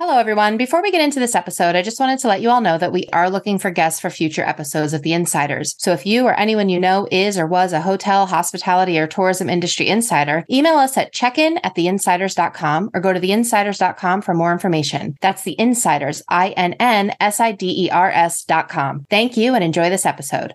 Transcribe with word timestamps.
Hello, 0.00 0.16
everyone. 0.16 0.56
Before 0.56 0.80
we 0.80 0.92
get 0.92 1.00
into 1.00 1.18
this 1.18 1.34
episode, 1.34 1.74
I 1.74 1.82
just 1.82 1.98
wanted 1.98 2.20
to 2.20 2.28
let 2.28 2.40
you 2.40 2.50
all 2.50 2.60
know 2.60 2.78
that 2.78 2.92
we 2.92 3.08
are 3.12 3.28
looking 3.28 3.58
for 3.58 3.72
guests 3.72 3.98
for 3.98 4.10
future 4.10 4.44
episodes 4.44 4.92
of 4.92 5.02
The 5.02 5.10
Innsiders. 5.10 5.74
So 5.78 5.92
if 5.92 6.06
you 6.06 6.24
or 6.24 6.38
anyone 6.38 6.68
you 6.68 6.78
know 6.78 7.08
is 7.10 7.36
or 7.36 7.48
was 7.48 7.72
a 7.72 7.80
hotel, 7.80 8.26
hospitality, 8.26 8.96
or 8.96 9.08
tourism 9.08 9.50
industry 9.50 9.88
insider, 9.88 10.44
email 10.48 10.74
us 10.74 10.96
at 10.96 11.12
checkin 11.12 11.58
at 11.64 11.74
theinnsiders.com 11.74 12.90
or 12.94 13.00
go 13.00 13.12
to 13.12 13.18
theinnsiders.com 13.18 14.22
for 14.22 14.34
more 14.34 14.52
information. 14.52 15.16
That's 15.20 15.42
The 15.42 15.56
Innsiders, 15.58 16.22
I 16.28 16.50
N 16.50 16.74
N 16.74 17.16
S 17.18 17.40
I 17.40 17.50
D 17.50 17.86
E 17.86 17.90
R 17.90 18.12
S.com. 18.12 19.04
Thank 19.10 19.36
you 19.36 19.56
and 19.56 19.64
enjoy 19.64 19.90
this 19.90 20.06
episode. 20.06 20.54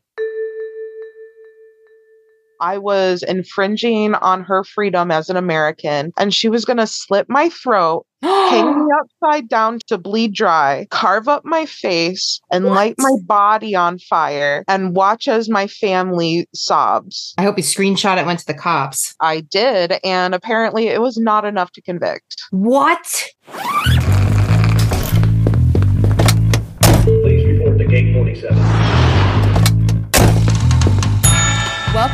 I 2.63 2.77
was 2.77 3.23
infringing 3.23 4.15
on 4.15 4.43
her 4.45 4.63
freedom 4.63 5.11
as 5.11 5.29
an 5.29 5.35
American, 5.35 6.13
and 6.17 6.33
she 6.33 6.47
was 6.47 6.63
going 6.63 6.77
to 6.77 6.87
slit 6.87 7.25
my 7.27 7.49
throat, 7.49 8.05
hang 8.21 8.79
me 8.79 8.91
upside 9.01 9.49
down 9.49 9.79
to 9.87 9.97
bleed 9.97 10.33
dry, 10.33 10.87
carve 10.89 11.27
up 11.27 11.43
my 11.43 11.65
face, 11.65 12.39
and 12.53 12.63
What? 12.63 12.73
light 12.75 12.95
my 12.99 13.15
body 13.25 13.75
on 13.75 13.99
fire, 13.99 14.63
and 14.69 14.95
watch 14.95 15.27
as 15.27 15.49
my 15.49 15.67
family 15.67 16.47
sobs. 16.55 17.33
I 17.37 17.43
hope 17.43 17.57
you 17.57 17.63
screenshot 17.63 18.17
it, 18.17 18.25
went 18.25 18.39
to 18.39 18.45
the 18.45 18.53
cops. 18.53 19.13
I 19.19 19.41
did, 19.41 19.99
and 20.01 20.33
apparently 20.33 20.87
it 20.87 21.01
was 21.01 21.17
not 21.17 21.43
enough 21.43 21.71
to 21.73 21.81
convict. 21.81 22.37
What? 22.51 23.25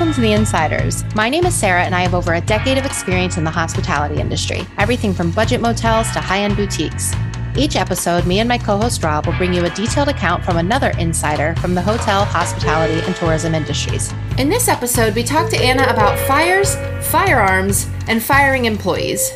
Welcome 0.10 0.24
to 0.24 0.28
The 0.28 0.36
Innsiders. 0.36 1.16
My 1.16 1.30
name 1.30 1.46
is 1.46 1.54
Sarah, 1.54 1.84
and 1.84 1.94
I 1.94 2.02
have 2.02 2.16
over 2.16 2.34
a 2.34 2.42
decade 2.42 2.80
of 2.80 2.86
experience 2.88 3.38
in 3.38 3.44
the 3.44 3.52
hospitality 3.52 4.20
industry, 4.20 4.66
everything 4.80 5.14
from 5.14 5.30
budget 5.30 5.62
motels 5.62 6.10
to 6.14 6.20
high 6.20 6.40
end 6.40 6.56
boutiques. 6.56 7.14
Each 7.56 7.76
episode, 7.76 8.26
me 8.26 8.40
and 8.40 8.50
my 8.50 8.58
co 8.58 8.78
host 8.78 9.04
Rob 9.04 9.28
will 9.28 9.38
bring 9.38 9.54
you 9.54 9.66
a 9.66 9.70
detailed 9.70 10.08
account 10.08 10.44
from 10.44 10.58
another 10.58 10.94
insider 10.98 11.54
from 11.58 11.76
the 11.76 11.82
hotel, 11.84 12.26
hospitality, 12.26 13.06
and 13.06 13.16
tourism 13.18 13.54
industries. 13.54 14.12
In 14.40 14.50
this 14.50 14.68
episode, 14.68 15.14
we 15.14 15.22
talk 15.22 15.48
to 15.52 15.58
Anna 15.58 15.84
about 15.84 16.18
fires, 16.28 16.74
firearms, 17.12 17.88
and 18.08 18.24
firing 18.24 18.66
employees. 18.66 19.32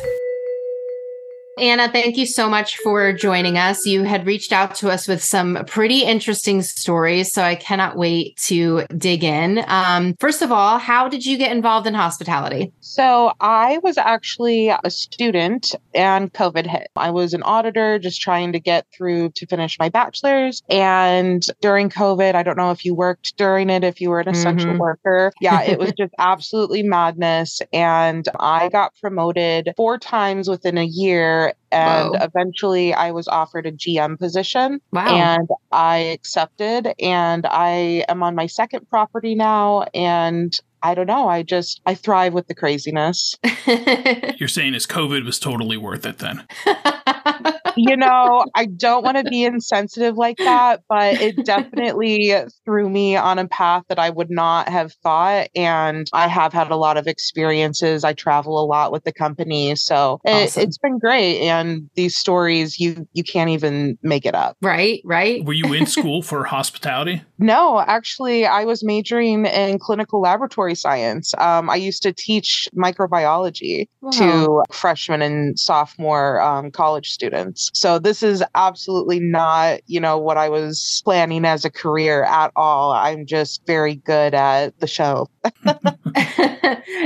Anna, 1.56 1.88
thank 1.88 2.16
you 2.16 2.26
so 2.26 2.48
much 2.48 2.78
for 2.78 3.12
joining 3.12 3.56
us. 3.58 3.86
You 3.86 4.02
had 4.02 4.26
reached 4.26 4.52
out 4.52 4.74
to 4.76 4.90
us 4.90 5.06
with 5.06 5.22
some 5.22 5.62
pretty 5.68 6.02
interesting 6.02 6.62
stories, 6.62 7.32
so 7.32 7.42
I 7.42 7.54
cannot 7.54 7.96
wait 7.96 8.36
to 8.46 8.84
dig 8.98 9.22
in. 9.22 9.64
Um, 9.68 10.14
first 10.18 10.42
of 10.42 10.50
all, 10.50 10.78
how 10.78 11.08
did 11.08 11.24
you 11.24 11.38
get 11.38 11.52
involved 11.52 11.86
in 11.86 11.94
hospitality? 11.94 12.72
So 12.80 13.32
I 13.40 13.78
was 13.84 13.96
actually 13.98 14.68
a 14.70 14.90
student 14.90 15.76
and 15.94 16.32
COVID 16.32 16.66
hit. 16.66 16.88
I 16.96 17.10
was 17.10 17.34
an 17.34 17.44
auditor 17.44 18.00
just 18.00 18.20
trying 18.20 18.52
to 18.52 18.58
get 18.58 18.86
through 18.96 19.30
to 19.36 19.46
finish 19.46 19.78
my 19.78 19.88
bachelor's. 19.88 20.60
And 20.68 21.46
during 21.60 21.88
COVID, 21.88 22.34
I 22.34 22.42
don't 22.42 22.56
know 22.56 22.72
if 22.72 22.84
you 22.84 22.96
worked 22.96 23.36
during 23.36 23.70
it, 23.70 23.84
if 23.84 24.00
you 24.00 24.10
were 24.10 24.18
an 24.20 24.28
essential 24.28 24.72
Mhm. 24.72 24.78
worker. 24.78 25.32
Yeah, 25.40 25.62
it 25.62 25.78
was 25.78 25.92
just 25.98 26.12
absolutely 26.18 26.82
madness. 26.82 27.60
And 27.72 28.28
I 28.40 28.68
got 28.70 28.92
promoted 29.00 29.72
four 29.76 29.98
times 29.98 30.48
within 30.48 30.78
a 30.78 30.84
year. 30.84 31.43
And 31.70 32.10
Whoa. 32.10 32.18
eventually 32.20 32.94
I 32.94 33.10
was 33.10 33.28
offered 33.28 33.66
a 33.66 33.72
GM 33.72 34.18
position 34.18 34.80
Wow. 34.92 35.16
and 35.16 35.48
I 35.72 35.98
accepted 35.98 36.92
and 37.00 37.46
I 37.46 38.04
am 38.08 38.22
on 38.22 38.34
my 38.34 38.46
second 38.46 38.88
property 38.88 39.34
now 39.34 39.84
and 39.94 40.52
I 40.82 40.94
don't 40.94 41.06
know 41.06 41.28
I 41.28 41.42
just 41.42 41.80
I 41.86 41.94
thrive 41.94 42.32
with 42.34 42.46
the 42.46 42.54
craziness. 42.54 43.34
You're 44.36 44.48
saying 44.48 44.74
is 44.74 44.86
COVID 44.86 45.24
was 45.24 45.38
totally 45.38 45.76
worth 45.76 46.06
it 46.06 46.18
then. 46.18 46.46
you 47.76 47.96
know, 47.96 48.44
I 48.54 48.66
don't 48.66 49.04
want 49.04 49.16
to 49.18 49.24
be 49.24 49.44
insensitive 49.44 50.16
like 50.16 50.36
that, 50.44 50.82
but 50.88 51.20
it 51.20 51.44
definitely 51.44 52.34
threw 52.64 52.88
me 52.88 53.16
on 53.16 53.38
a 53.38 53.48
path 53.48 53.84
that 53.88 53.98
I 53.98 54.10
would 54.10 54.30
not 54.30 54.68
have 54.68 54.92
thought 55.02 55.48
and 55.54 56.06
I 56.12 56.28
have 56.28 56.52
had 56.52 56.70
a 56.70 56.76
lot 56.76 56.96
of 56.96 57.06
experiences. 57.06 58.04
I 58.04 58.12
travel 58.12 58.58
a 58.62 58.66
lot 58.66 58.92
with 58.92 59.04
the 59.04 59.12
company, 59.12 59.74
so 59.76 60.20
it, 60.24 60.30
Awesome. 60.30 60.62
it's 60.62 60.78
been 60.78 60.98
great 60.98 61.40
and 61.42 61.88
these 61.94 62.14
stories 62.16 62.78
you 62.78 63.06
you 63.12 63.22
can't 63.24 63.50
even 63.50 63.98
make 64.02 64.26
it 64.26 64.34
up. 64.34 64.56
right, 64.62 65.00
right. 65.04 65.44
Were 65.44 65.52
you 65.52 65.72
in 65.72 65.86
school 65.86 66.22
for 66.22 66.44
hospitality? 66.44 67.22
No, 67.36 67.80
actually, 67.80 68.46
I 68.46 68.64
was 68.64 68.84
majoring 68.84 69.44
in 69.46 69.80
clinical 69.80 70.20
laboratory 70.20 70.76
science. 70.76 71.34
Um, 71.36 71.68
I 71.68 71.74
used 71.74 72.00
to 72.04 72.12
teach 72.12 72.68
microbiology 72.76 73.88
Wow. 74.00 74.10
to 74.12 74.62
freshmen 74.72 75.20
and 75.20 75.58
sophomore 75.58 76.40
um, 76.40 76.70
college 76.70 77.10
students. 77.10 77.63
So 77.72 77.98
this 77.98 78.22
is 78.22 78.42
absolutely 78.54 79.20
not, 79.20 79.80
you 79.86 80.00
know, 80.00 80.18
what 80.18 80.36
I 80.36 80.48
was 80.48 81.02
planning 81.04 81.44
as 81.44 81.64
a 81.64 81.70
career 81.70 82.24
at 82.24 82.52
all. 82.56 82.92
I'm 82.92 83.26
just 83.26 83.64
very 83.66 83.96
good 83.96 84.34
at 84.34 84.78
the 84.80 84.86
show. 84.86 85.28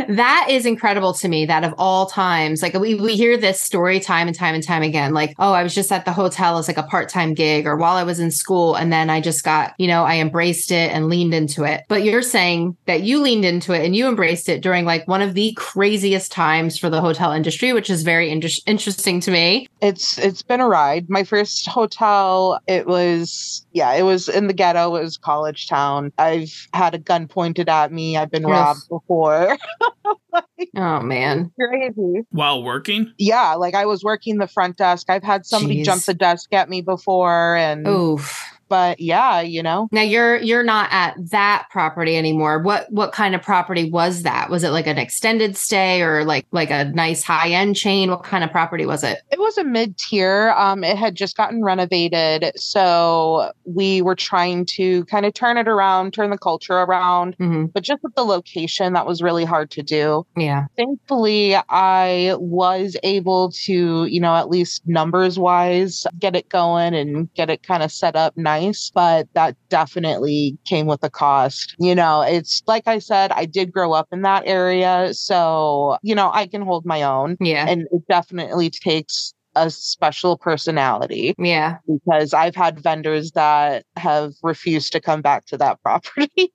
that 0.09 0.47
is 0.49 0.67
incredible 0.67 1.13
to 1.13 1.29
me 1.29 1.47
that 1.47 1.65
of 1.65 1.75
all 1.79 2.07
times 2.07 2.63
like 2.63 2.75
we, 2.75 2.95
we 2.95 3.17
hear 3.17 3.37
this 3.37 3.61
story 3.61 4.01
time 4.01 4.27
and 4.27 4.37
time 4.37 4.55
and 4.55 4.65
time 4.65 4.83
again 4.83 5.13
like 5.13 5.35
oh 5.39 5.53
i 5.53 5.63
was 5.63 5.75
just 5.75 5.91
at 5.93 6.05
the 6.05 6.13
hotel 6.13 6.59
as 6.59 6.69
like 6.69 6.79
a 6.79 6.83
part-time 6.83 7.35
gig 7.35 7.67
or 7.67 7.77
while 7.77 7.97
i 7.97 8.03
was 8.03 8.21
in 8.21 8.31
school 8.31 8.75
and 8.75 8.93
then 8.93 9.11
i 9.11 9.21
just 9.21 9.45
got 9.45 9.75
you 9.79 9.87
know 9.87 10.05
i 10.05 10.17
embraced 10.17 10.71
it 10.71 10.93
and 10.93 11.09
leaned 11.09 11.35
into 11.35 11.65
it 11.65 11.85
but 11.89 12.03
you're 12.03 12.23
saying 12.23 12.77
that 12.87 13.03
you 13.03 13.21
leaned 13.21 13.45
into 13.45 13.73
it 13.73 13.85
and 13.85 13.97
you 13.97 14.09
embraced 14.09 14.49
it 14.49 14.63
during 14.63 14.85
like 14.85 15.07
one 15.09 15.23
of 15.23 15.35
the 15.35 15.53
craziest 15.57 16.31
times 16.31 16.79
for 16.79 16.89
the 16.89 17.01
hotel 17.01 17.33
industry 17.33 17.73
which 17.73 17.91
is 17.91 18.03
very 18.03 18.31
inter- 18.31 18.49
interesting 18.67 19.21
to 19.21 19.31
me 19.31 19.67
It's 19.81 20.19
it's 20.19 20.43
been 20.49 20.61
a 20.61 20.69
ride. 20.69 21.09
My 21.09 21.25
first 21.25 21.69
hotel, 21.69 22.61
it 22.67 22.87
was 22.87 23.65
yeah, 23.73 23.93
it 23.93 24.03
was 24.03 24.29
in 24.29 24.47
the 24.47 24.53
ghetto. 24.53 24.97
It 24.97 25.03
was 25.03 25.17
college 25.17 25.69
town. 25.69 26.13
I've 26.19 26.69
had 26.75 26.95
a 26.95 26.99
gun 26.99 27.29
pointed 27.29 27.69
at 27.69 27.93
me. 27.93 28.17
I've 28.17 28.31
been 28.31 28.45
Ugh. 28.45 28.51
robbed 28.51 28.89
before. 28.89 29.57
oh 30.77 31.01
man 31.01 31.53
Crazy. 31.59 32.23
While 32.31 32.63
working? 32.63 33.13
yeah, 33.19 33.55
like 33.55 33.75
I 33.75 33.87
was 33.87 34.03
working 34.03 34.39
the 34.39 34.49
front 34.49 34.77
desk. 34.77 35.09
I've 35.09 35.23
had 35.23 35.47
somebody 35.47 35.83
jump 35.83 36.03
the 36.05 36.15
desk 36.15 36.53
at 36.53 36.69
me 36.69 36.81
before 36.81 37.55
and 37.57 37.87
oof 37.87 38.58
but 38.69 39.01
yeah, 39.01 39.41
you 39.41 39.63
know. 39.63 39.89
Now 39.93 40.03
you're 40.03 40.37
you're 40.37 40.63
not 40.63 40.89
at 40.93 41.15
that 41.31 41.67
property 41.71 42.17
anymore. 42.17 42.61
What 42.63 42.91
what 42.91 43.13
kind 43.13 43.35
of 43.35 43.43
property 43.43 43.91
was 43.91 44.23
that? 44.23 44.51
Was 44.51 44.65
it 44.65 44.71
like 44.71 44.87
an 44.87 44.99
extended 44.99 45.57
stay 45.57 46.03
or 46.03 46.25
like 46.25 46.47
like 46.53 46.71
a 46.71 46.85
nice 46.85 47.23
high 47.23 47.51
end 47.51 47.77
chain? 47.77 48.11
What 48.11 48.25
kind 48.25 48.45
of 48.45 48.51
property 48.51 48.87
was 48.87 49.03
it? 49.05 49.19
It 49.31 49.39
was 49.39 49.59
a 49.59 49.65
mid-tier. 49.65 50.51
Um 50.57 50.85
it 50.85 50.97
had 50.97 51.15
just 51.15 51.37
gotten 51.37 51.63
renovated, 51.63 52.53
so 52.57 53.51
we 53.65 54.03
were 54.03 54.15
trying 54.15 54.67
to 54.67 55.05
kind 55.07 55.27
of 55.27 55.35
turn 55.35 55.57
it 55.57 55.69
around, 55.69 56.13
turn 56.13 56.31
the 56.31 56.39
culture 56.39 56.75
around, 56.75 57.35
hmm 57.39 57.67
but 57.75 57.83
just 57.83 58.03
with 58.03 58.15
the 58.15 58.25
location 58.25 58.93
that 58.93 59.07
was 59.07 59.23
really 59.23 59.45
hard 59.45 59.71
to 59.71 59.83
do. 59.83 60.27
Yeah. 60.37 60.67
Thankfully, 60.77 61.57
I 61.69 62.35
was 62.39 62.97
able 63.03 63.51
to, 63.65 64.07
you 64.07 64.21
know, 64.21 64.35
at 64.35 64.49
least 64.49 64.83
numbers 64.87 65.39
wise, 65.39 66.07
get 66.19 66.35
it 66.37 66.49
going 66.49 66.95
and 66.95 67.33
get 67.35 67.51
it 67.51 67.63
kind 67.63 67.83
of 67.83 67.93
set 67.93 68.17
up 68.17 68.37
nice. 68.37 68.58
But 68.95 69.29
that 69.35 69.57
definitely 69.69 70.59
came 70.65 70.87
with 70.87 71.03
a 71.03 71.11
cost. 71.11 71.75
You 71.79 71.95
know, 71.95 72.23
it's 72.23 72.63
like 72.67 72.87
I 72.87 72.99
said, 72.99 73.33
I 73.33 73.45
did 73.45 73.73
grow 73.73 73.93
up 73.93 74.09
in 74.13 74.23
that 74.23 74.43
area. 74.47 75.15
So, 75.15 75.97
you 76.03 76.15
know, 76.15 76.31
I 76.33 76.47
can 76.47 76.63
hold 76.63 76.85
my 76.85 77.03
own. 77.03 77.37
Yeah. 77.41 77.67
And 77.69 77.87
it 77.93 78.03
definitely 78.09 78.71
takes 78.71 79.35
a 79.67 79.71
special 79.71 80.37
personality 80.39 81.35
Yeah. 81.39 81.79
because 81.87 82.35
I've 82.35 82.55
had 82.55 82.79
vendors 82.79 83.33
that 83.33 83.85
have 83.97 84.33
refused 84.43 84.93
to 84.93 85.01
come 85.01 85.23
back 85.23 85.47
to 85.47 85.57
that 85.59 85.81
property. 85.83 86.53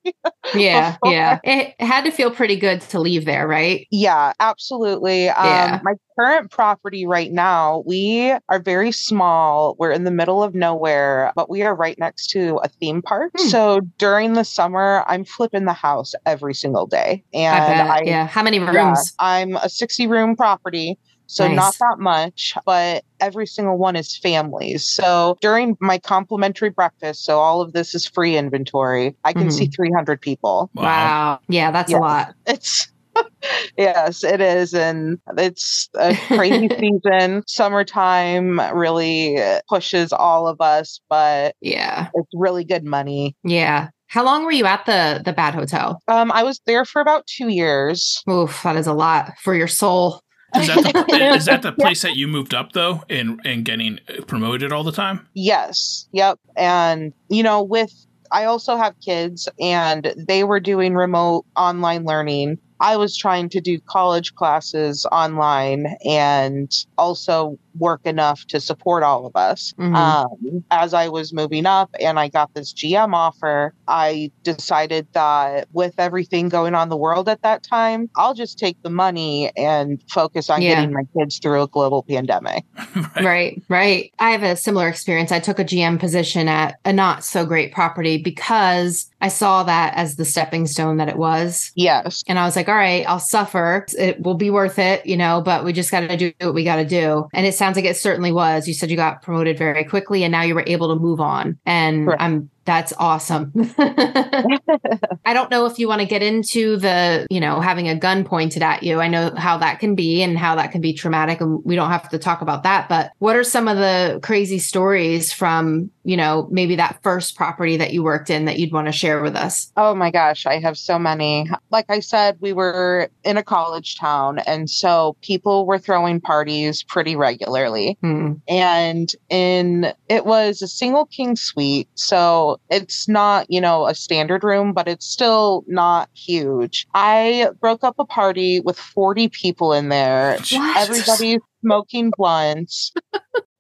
Yeah. 0.54 0.92
Before. 0.94 1.12
Yeah. 1.12 1.40
It 1.44 1.76
had 1.80 2.04
to 2.06 2.12
feel 2.12 2.32
pretty 2.32 2.56
good 2.56 2.82
to 2.82 3.00
leave 3.00 3.26
there, 3.26 3.48
right? 3.48 3.88
Yeah, 3.92 4.34
absolutely. 4.40 5.30
Um, 5.30 5.46
Yeah. 5.46 5.80
My 5.84 5.94
current 6.20 6.52
property 6.52 7.06
right 7.06 7.32
now, 7.32 7.84
we 7.86 8.32
are 8.50 8.60
very 8.60 8.92
small. 8.92 9.76
We're 9.80 9.92
in 9.92 10.04
the 10.04 10.12
middle 10.12 10.44
of 10.44 10.54
nowhere, 10.54 11.32
but 11.36 11.50
we 11.50 11.64
are 11.64 11.76
right 11.76 11.98
next 11.98 12.28
to 12.32 12.60
a 12.64 12.68
theme 12.68 13.02
park. 13.02 13.32
Hmm. 13.38 13.48
So 13.48 13.80
during 13.98 14.34
the 14.34 14.44
summer, 14.44 15.04
I'm 15.08 15.26
flipping 15.26 15.66
the 15.66 15.74
house 15.74 16.14
every 16.26 16.54
single 16.54 16.86
day. 16.86 17.24
And 17.34 17.56
I 17.64 17.68
bet. 17.68 17.90
I, 17.90 18.02
yeah. 18.04 18.28
How 18.28 18.44
many 18.44 18.58
yeah, 18.58 18.72
rooms? 18.72 19.14
I'm 19.20 19.56
a 19.58 19.70
60 19.70 20.08
room 20.08 20.36
property. 20.36 21.00
So 21.28 21.52
not 21.52 21.76
that 21.80 21.98
much, 22.00 22.54
but 22.66 23.04
every 23.20 23.48
single 23.48 23.78
one 23.78 23.96
is 23.96 24.18
families. 24.18 24.88
So 24.88 25.38
during 25.42 25.76
my 25.80 25.98
complimentary 25.98 26.70
breakfast, 26.70 27.24
so 27.26 27.40
all 27.40 27.62
of 27.62 27.74
this 27.74 27.96
is 27.96 28.06
free 28.08 28.38
inventory, 28.38 29.16
I 29.24 29.34
can 29.34 29.50
see 29.50 29.66
300 29.68 30.22
people. 30.22 30.70
Wow. 30.74 31.40
Yeah, 31.48 31.72
that's 31.72 31.92
Yeah. 31.92 31.98
a 31.98 32.00
lot. 32.00 32.34
It's 32.46 32.88
yes, 33.78 34.24
it 34.24 34.42
is, 34.42 34.74
and 34.74 35.20
it's 35.38 35.88
a 35.96 36.16
crazy 36.28 36.68
season. 36.80 37.44
Summertime 37.48 38.60
really 38.76 39.38
pushes 39.70 40.12
all 40.12 40.48
of 40.48 40.60
us, 40.62 41.00
but 41.10 41.56
Yeah. 41.62 42.08
it's 42.16 42.30
really 42.34 42.64
good 42.64 42.84
money. 42.84 43.36
Yeah. 43.44 43.90
How 44.08 44.24
long 44.24 44.46
were 44.46 44.52
you 44.52 44.66
at 44.66 44.86
the 44.86 45.22
the 45.24 45.34
bad 45.34 45.56
hotel? 45.56 46.00
Um, 46.08 46.32
I 46.32 46.44
was 46.44 46.60
there 46.66 46.86
for 46.86 47.02
about 47.02 47.26
two 47.28 47.48
years. 47.50 48.22
Oof, 48.30 48.62
that 48.64 48.76
is 48.76 48.88
a 48.88 48.94
lot 48.94 49.34
for 49.42 49.56
your 49.56 49.68
soul. 49.68 50.22
Is 50.56 50.68
that 50.68 50.84
the, 50.84 51.16
is 51.36 51.46
that 51.46 51.62
the 51.62 51.72
place 51.72 52.02
that 52.02 52.16
you 52.16 52.28
moved 52.28 52.54
up 52.54 52.74
though, 52.74 53.04
and 53.10 53.40
and 53.46 53.66
getting 53.66 54.00
uh, 54.08 54.24
promoted 54.26 54.72
all 54.72 54.84
the 54.84 54.92
time? 54.92 55.28
Yes. 55.34 56.08
Yep. 56.12 56.40
And 56.56 57.14
you 57.30 57.44
know, 57.44 57.62
with 57.62 57.94
I 58.32 58.46
also 58.46 58.76
have 58.78 59.00
kids, 59.00 59.48
and 59.60 60.14
they 60.18 60.44
were 60.44 60.60
doing 60.60 60.96
remote 60.96 61.46
online 61.56 62.06
learning. 62.06 62.58
I 62.80 62.98
was 62.98 63.16
trying 63.16 63.48
to 63.50 63.62
do 63.62 63.80
college 63.80 64.36
classes 64.36 65.06
online 65.12 65.96
and 66.04 66.70
also 66.98 67.58
work 67.80 68.02
enough 68.06 68.46
to 68.48 68.60
support 68.60 69.04
all 69.04 69.26
of 69.26 69.36
us. 69.36 69.74
Mhm. 69.80 69.96
Um, 69.96 70.64
as 70.72 70.94
I 70.94 71.08
was 71.10 71.34
moving 71.34 71.66
up 71.66 71.90
and 72.00 72.20
I 72.20 72.28
got 72.30 72.54
this 72.54 72.74
GM 72.74 73.14
offer, 73.14 73.74
I 73.88 74.32
decided 74.44 75.08
that 75.14 75.68
with 75.74 75.94
everything 75.98 76.50
going 76.50 76.76
on 76.76 76.84
in 76.84 76.90
the 76.90 76.98
world 76.98 77.28
at 77.30 77.42
that 77.42 77.64
time, 77.64 78.10
I'll 78.16 78.34
just 78.34 78.58
take 78.60 78.78
the 78.84 78.90
money 78.90 79.52
and 79.58 80.02
focus 80.10 80.50
on 80.50 80.62
Yeah. 80.62 80.76
getting 80.76 80.94
my 80.94 81.04
kids 81.18 81.40
through 81.40 81.62
a 81.62 81.68
global 81.68 82.04
pandemic. 82.04 82.64
Right, 83.24 83.62
right. 83.70 84.12
I 84.20 84.32
have 84.32 84.44
a 84.44 84.56
similar 84.56 84.88
experience. 84.88 85.32
I 85.32 85.40
took 85.40 85.60
a 85.60 85.64
GM 85.64 85.98
position 86.00 86.48
at 86.48 86.76
a 86.84 86.92
not 86.92 87.24
so 87.24 87.46
great 87.46 87.72
property 87.72 88.18
because 88.18 89.10
I 89.22 89.28
saw 89.30 89.64
that 89.64 89.94
as 89.96 90.16
the 90.16 90.26
stepping 90.26 90.68
stone 90.68 90.98
that 90.98 91.08
it 91.08 91.16
was. 91.18 91.72
Yes. 91.76 92.24
And 92.28 92.38
I 92.40 92.46
was 92.46 92.56
like, 92.56 92.68
all 92.68 92.76
right, 92.76 93.06
I'll 93.08 93.20
suffer. 93.20 93.86
It 93.98 94.22
will 94.22 94.34
be 94.36 94.50
worth 94.50 94.78
it, 94.80 95.06
you 95.06 95.16
know, 95.16 95.42
but 95.42 95.64
we 95.64 95.74
just 95.74 95.92
got 95.92 96.02
to 96.02 96.18
do 96.18 96.32
what 96.42 96.54
we 96.54 96.64
got 96.64 96.78
to 96.78 96.86
do. 96.86 97.28
And 97.34 97.46
it 97.46 97.54
sounds 97.64 97.78
like 97.78 97.86
it 97.86 97.96
certainly 97.96 98.34
was. 98.34 98.68
You 98.68 98.74
said 98.74 98.92
you 98.92 98.98
got 98.98 99.22
promoted 99.22 99.58
very 99.58 99.86
quickly 99.86 100.26
and 100.26 100.34
now 100.34 100.42
you 100.42 100.54
were 100.54 100.66
able 100.68 100.94
to 100.94 101.00
move 101.00 101.22
on. 101.22 101.58
And 101.66 102.08
Correct. 102.08 102.22
I'm 102.22 102.50
that's 102.66 102.94
awesome. 102.98 103.52
I 103.78 105.34
don't 105.34 105.52
know 105.52 105.66
if 105.66 105.80
you 105.80 105.88
want 105.88 106.02
to 106.02 106.08
get 106.08 106.24
into 106.24 106.78
the, 106.78 107.28
you 107.30 107.40
know, 107.40 107.60
having 107.60 107.90
a 107.90 107.96
gun 107.96 108.24
pointed 108.24 108.62
at 108.62 108.84
you. 108.84 109.02
I 109.02 109.08
know 109.08 109.34
how 109.36 109.58
that 109.58 109.80
can 109.80 109.96
be 109.96 110.22
and 110.22 110.38
how 110.38 110.56
that 110.56 110.72
can 110.72 110.82
be 110.82 110.94
traumatic 110.94 111.42
and 111.42 111.64
we 111.66 111.76
don't 111.76 111.90
have 111.90 112.10
to 112.10 112.20
talk 112.20 112.42
about 112.42 112.64
that, 112.64 112.88
but 112.88 113.12
what 113.20 113.36
are 113.36 113.44
some 113.44 113.68
of 113.68 113.78
the 113.78 114.20
crazy 114.24 114.60
stories 114.60 115.34
from, 115.34 115.92
you 116.04 116.18
know, 116.18 116.48
maybe 116.52 116.76
that 116.76 117.02
first 117.04 117.36
property 117.36 117.78
that 117.78 117.94
you 117.94 118.04
worked 118.04 118.30
in 118.30 118.46
that 118.46 118.60
you'd 118.60 118.72
want 118.72 118.88
to 118.88 118.92
share 118.92 119.22
with 119.22 119.36
us? 119.36 119.72
Oh 119.76 119.94
my 119.96 120.12
gosh, 120.12 120.46
I 120.46 120.60
have 120.60 120.78
so 120.78 120.98
many. 120.98 121.50
Like 121.70 121.86
I 121.90 122.00
said, 122.00 122.38
we 122.40 122.54
were 122.54 123.10
in 123.24 123.38
a 123.38 123.44
college 123.44 123.98
town, 123.98 124.40
and 124.40 124.70
so 124.70 125.16
people 125.22 125.66
were 125.66 125.80
throwing 125.80 126.22
parties 126.22 126.84
pretty 126.84 127.16
regularly. 127.16 127.98
Hmm. 128.02 128.34
And 128.48 129.14
in 129.30 129.94
it 130.10 130.26
was 130.26 130.62
a 130.62 130.68
single 130.68 131.06
king 131.06 131.36
suite, 131.36 131.90
so 131.96 132.53
it's 132.70 133.08
not, 133.08 133.46
you 133.50 133.62
know, 133.62 133.88
a 133.88 133.96
standard 133.96 134.44
room, 134.44 134.74
but 134.74 134.88
it's 134.88 135.06
still 135.06 135.64
not 135.68 136.10
huge. 136.14 136.88
I 136.94 137.50
broke 137.60 137.84
up 137.84 137.96
a 138.00 138.06
party 138.06 138.60
with 138.60 138.78
40 138.78 139.30
people 139.30 139.74
in 139.74 139.90
there. 139.90 140.38
What? 140.52 140.78
Everybody 140.78 141.40
smoking 141.62 142.12
blunts. 142.18 142.92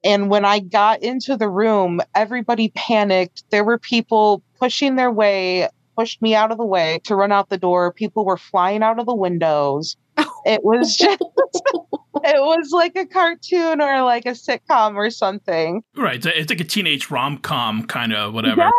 And 0.06 0.30
when 0.30 0.44
I 0.44 0.60
got 0.60 1.02
into 1.02 1.38
the 1.38 1.50
room, 1.50 2.02
everybody 2.14 2.74
panicked. 2.76 3.44
There 3.52 3.64
were 3.64 3.80
people 3.80 4.44
pushing 4.60 4.98
their 4.98 5.12
way, 5.12 5.70
pushed 5.98 6.22
me 6.22 6.36
out 6.36 6.52
of 6.52 6.58
the 6.58 6.66
way 6.66 7.00
to 7.06 7.16
run 7.16 7.32
out 7.32 7.50
the 7.50 7.58
door. 7.58 7.94
People 7.94 8.26
were 8.26 8.36
flying 8.38 8.84
out 8.84 9.00
of 9.00 9.06
the 9.06 9.16
windows. 9.16 9.96
Oh 10.18 10.33
It 10.46 10.64
was 10.64 10.96
just, 10.98 11.22
it 11.22 12.42
was 12.42 12.72
like 12.72 12.96
a 12.96 13.06
cartoon 13.06 13.82
or 13.82 14.04
like 14.04 14.26
a 14.26 14.32
sitcom 14.32 14.96
or 14.96 15.10
something. 15.10 15.82
Right. 15.96 16.16
It's, 16.16 16.26
it's 16.26 16.50
like 16.50 16.60
a 16.60 16.64
teenage 16.66 17.10
rom 17.12 17.38
com 17.38 17.86
kind 17.88 18.14
of 18.14 18.34
whatever. 18.34 18.70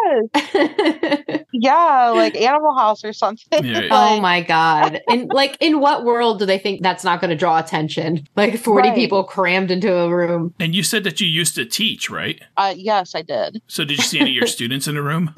Yes. 0.45 1.41
Yeah, 1.57 2.11
like 2.11 2.37
Animal 2.37 2.77
House 2.77 3.05
or 3.05 3.13
something. 3.13 3.65
Yeah. 3.65 3.87
oh 3.93 4.21
my 4.21 4.43
god. 4.43 5.01
And 5.09 5.31
like 5.33 5.57
in 5.61 5.79
what 5.79 6.05
world 6.05 6.41
do 6.41 6.47
they 6.47 6.59
think 6.59 6.83
that's 6.83 7.05
not 7.05 7.21
going 7.21 7.31
to 7.31 7.37
draw 7.37 7.59
attention? 7.61 8.27
Like 8.35 8.59
40 8.59 8.89
Right. 8.89 8.95
people 8.97 9.23
crammed 9.23 9.71
into 9.71 9.95
a 9.95 10.13
room. 10.15 10.53
And 10.59 10.75
you 10.75 10.83
said 10.83 11.05
that 11.05 11.21
you 11.21 11.29
used 11.29 11.55
to 11.55 11.65
teach, 11.65 12.11
right? 12.11 12.43
Uh, 12.57 12.75
yes, 12.77 13.15
I 13.15 13.23
did. 13.23 13.63
So 13.69 13.85
did 13.85 13.99
you 13.99 14.05
see 14.05 14.19
any 14.19 14.31
of 14.31 14.35
your 14.35 14.47
students 14.49 14.89
in 14.89 14.97
the 14.97 15.03
room? 15.03 15.33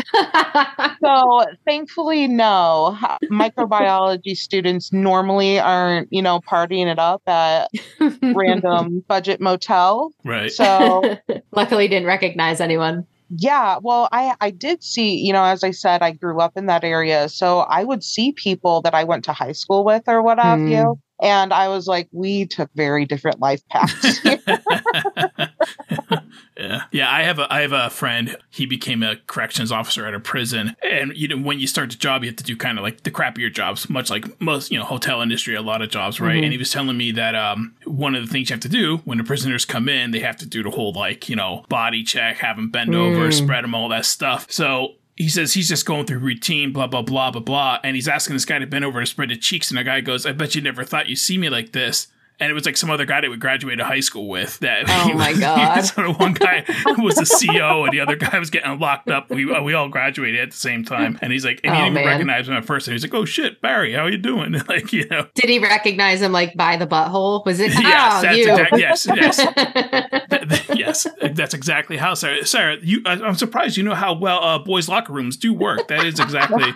So 1.04 1.44
thankfully, 1.66 2.26
no. 2.26 2.98
Microbiology 3.30 4.36
students 4.36 4.92
normally 4.92 5.60
aren't, 5.60 6.08
you 6.16 6.22
know, 6.22 6.40
partying 6.40 6.86
it 6.90 6.98
up 6.98 7.22
at 7.28 7.68
random 8.34 9.04
budget 9.08 9.40
motel. 9.40 10.10
Right. 10.24 10.50
So 10.50 11.16
Luckily 11.52 11.88
didn't 11.88 12.06
recognize 12.08 12.60
anyone. 12.60 13.06
yeah, 13.30 13.78
well, 13.82 14.08
I 14.12 14.34
I 14.40 14.50
did 14.50 14.82
see, 14.82 15.16
you 15.16 15.32
know, 15.32 15.44
as 15.44 15.62
I 15.64 15.72
said, 15.72 16.02
I 16.02 16.12
grew 16.12 16.40
up 16.40 16.56
in 16.56 16.66
that 16.66 16.84
area, 16.84 17.28
so 17.28 17.60
I 17.60 17.84
would 17.84 18.02
see 18.04 18.32
people 18.32 18.82
that 18.82 18.94
I 18.94 19.04
went 19.04 19.24
to 19.24 19.32
high 19.32 19.52
school 19.52 19.84
with 19.84 20.04
or 20.06 20.22
what 20.22 20.38
have 20.38 20.60
Hmm. 20.60 20.68
you, 20.68 20.98
and 21.22 21.52
I 21.52 21.68
was 21.68 21.86
like, 21.86 22.08
we 22.12 22.46
took 22.46 22.70
very 22.74 23.04
different 23.06 23.40
life 23.40 23.62
paths. 23.70 24.20
yeah, 26.58 26.82
yeah. 26.92 27.10
I 27.12 27.22
have 27.22 27.38
a 27.38 27.52
I 27.52 27.60
have 27.62 27.72
a 27.72 27.90
friend. 27.90 28.36
He 28.50 28.66
became 28.66 29.02
a 29.02 29.16
corrections 29.26 29.70
officer 29.70 30.06
at 30.06 30.14
a 30.14 30.20
prison, 30.20 30.74
and 30.82 31.12
you 31.14 31.28
know 31.28 31.36
when 31.38 31.58
you 31.60 31.66
start 31.66 31.90
the 31.90 31.96
job, 31.96 32.22
you 32.24 32.30
have 32.30 32.36
to 32.36 32.44
do 32.44 32.56
kind 32.56 32.78
of 32.78 32.82
like 32.82 33.02
the 33.02 33.10
crappier 33.10 33.52
jobs, 33.52 33.88
much 33.90 34.10
like 34.10 34.40
most 34.40 34.70
you 34.70 34.78
know 34.78 34.84
hotel 34.84 35.20
industry, 35.20 35.54
a 35.54 35.62
lot 35.62 35.82
of 35.82 35.90
jobs, 35.90 36.20
right? 36.20 36.36
Mhm. 36.40 36.44
And 36.44 36.52
he 36.52 36.58
was 36.58 36.70
telling 36.70 36.96
me 36.96 37.10
that 37.12 37.34
um 37.34 37.74
one 37.84 38.14
of 38.14 38.24
the 38.26 38.32
things 38.32 38.48
you 38.50 38.54
have 38.54 38.60
to 38.62 38.68
do 38.68 38.98
when 39.04 39.18
the 39.18 39.24
prisoners 39.24 39.64
come 39.64 39.88
in, 39.88 40.10
they 40.12 40.20
have 40.20 40.36
to 40.38 40.46
do 40.46 40.62
the 40.62 40.70
whole 40.70 40.92
like 40.92 41.28
you 41.28 41.36
know 41.36 41.64
body 41.68 42.02
check, 42.02 42.38
have 42.38 42.56
them 42.56 42.70
bend 42.70 42.94
over, 42.94 43.28
Mm. 43.28 43.32
spread 43.34 43.64
them, 43.64 43.74
all 43.74 43.88
that 43.90 44.06
stuff. 44.06 44.46
So. 44.50 44.94
He 45.18 45.30
says 45.30 45.54
he's 45.54 45.70
just 45.70 45.86
going 45.86 46.04
through 46.04 46.18
routine, 46.18 46.74
blah 46.74 46.88
blah 46.88 47.00
blah 47.00 47.30
blah 47.30 47.40
blah, 47.40 47.78
and 47.82 47.96
he's 47.96 48.06
asking 48.06 48.36
this 48.36 48.44
guy 48.44 48.58
to 48.58 48.66
bend 48.66 48.84
over 48.84 49.00
to 49.00 49.06
spread 49.06 49.30
the 49.30 49.36
cheeks, 49.38 49.70
and 49.70 49.78
the 49.78 49.82
guy 49.82 50.02
goes, 50.02 50.26
"I 50.26 50.32
bet 50.32 50.54
you 50.54 50.60
never 50.60 50.84
thought 50.84 51.08
you'd 51.08 51.16
see 51.16 51.38
me 51.38 51.48
like 51.48 51.72
this." 51.72 52.08
And 52.38 52.50
it 52.50 52.52
was 52.54 52.66
like 52.66 52.76
some 52.76 52.90
other 52.90 53.06
guy 53.06 53.22
that 53.22 53.30
we 53.30 53.38
graduated 53.38 53.84
high 53.86 54.00
school 54.00 54.28
with. 54.28 54.58
That 54.58 54.84
Oh 54.88 55.14
my 55.14 55.32
God. 55.40 55.80
so 55.80 56.02
the 56.02 56.12
one 56.12 56.34
guy 56.34 56.64
was 56.98 57.14
the 57.14 57.24
CO, 57.46 57.84
and 57.84 57.92
the 57.94 58.00
other 58.00 58.14
guy 58.16 58.38
was 58.38 58.50
getting 58.50 58.78
locked 58.78 59.08
up. 59.08 59.30
We 59.30 59.50
uh, 59.50 59.62
we 59.62 59.72
all 59.72 59.88
graduated 59.88 60.40
at 60.40 60.50
the 60.50 60.56
same 60.56 60.84
time, 60.84 61.18
and 61.22 61.32
he's 61.32 61.46
like, 61.46 61.60
and 61.64 61.74
he 61.74 61.80
Oh, 61.80 61.84
didn't 61.84 61.98
even 61.98 62.06
recognize 62.08 62.46
him 62.48 62.54
at 62.54 62.66
first, 62.66 62.88
and 62.88 62.92
he's 62.92 63.02
like, 63.02 63.14
"Oh 63.14 63.24
shit, 63.24 63.62
Barry, 63.62 63.94
how 63.94 64.06
you 64.06 64.18
doing?" 64.18 64.54
Like 64.68 64.92
you 64.92 65.06
know, 65.08 65.26
Did 65.34 65.48
he 65.48 65.58
recognize 65.60 66.20
him 66.20 66.32
like 66.32 66.54
by 66.56 66.76
the 66.76 66.86
butthole? 66.86 67.44
Was 67.46 67.58
it? 67.58 67.72
Yes, 67.72 68.12
oh, 68.18 68.22
that's 68.22 68.36
you. 68.36 68.50
exact- 68.52 68.78
yes, 68.78 69.06
yes. 69.14 70.66
Yes, 70.76 71.06
that's 71.32 71.54
exactly 71.54 71.96
how 71.96 72.14
Sarah. 72.14 72.44
Sarah, 72.46 72.76
you, 72.82 73.00
I, 73.06 73.12
I'm 73.12 73.34
surprised 73.34 73.76
you 73.76 73.82
know 73.82 73.94
how 73.94 74.14
well 74.14 74.42
uh, 74.44 74.58
boys' 74.58 74.88
locker 74.88 75.12
rooms 75.12 75.36
do 75.36 75.54
work. 75.54 75.88
That 75.88 76.04
is 76.04 76.20
exactly. 76.20 76.66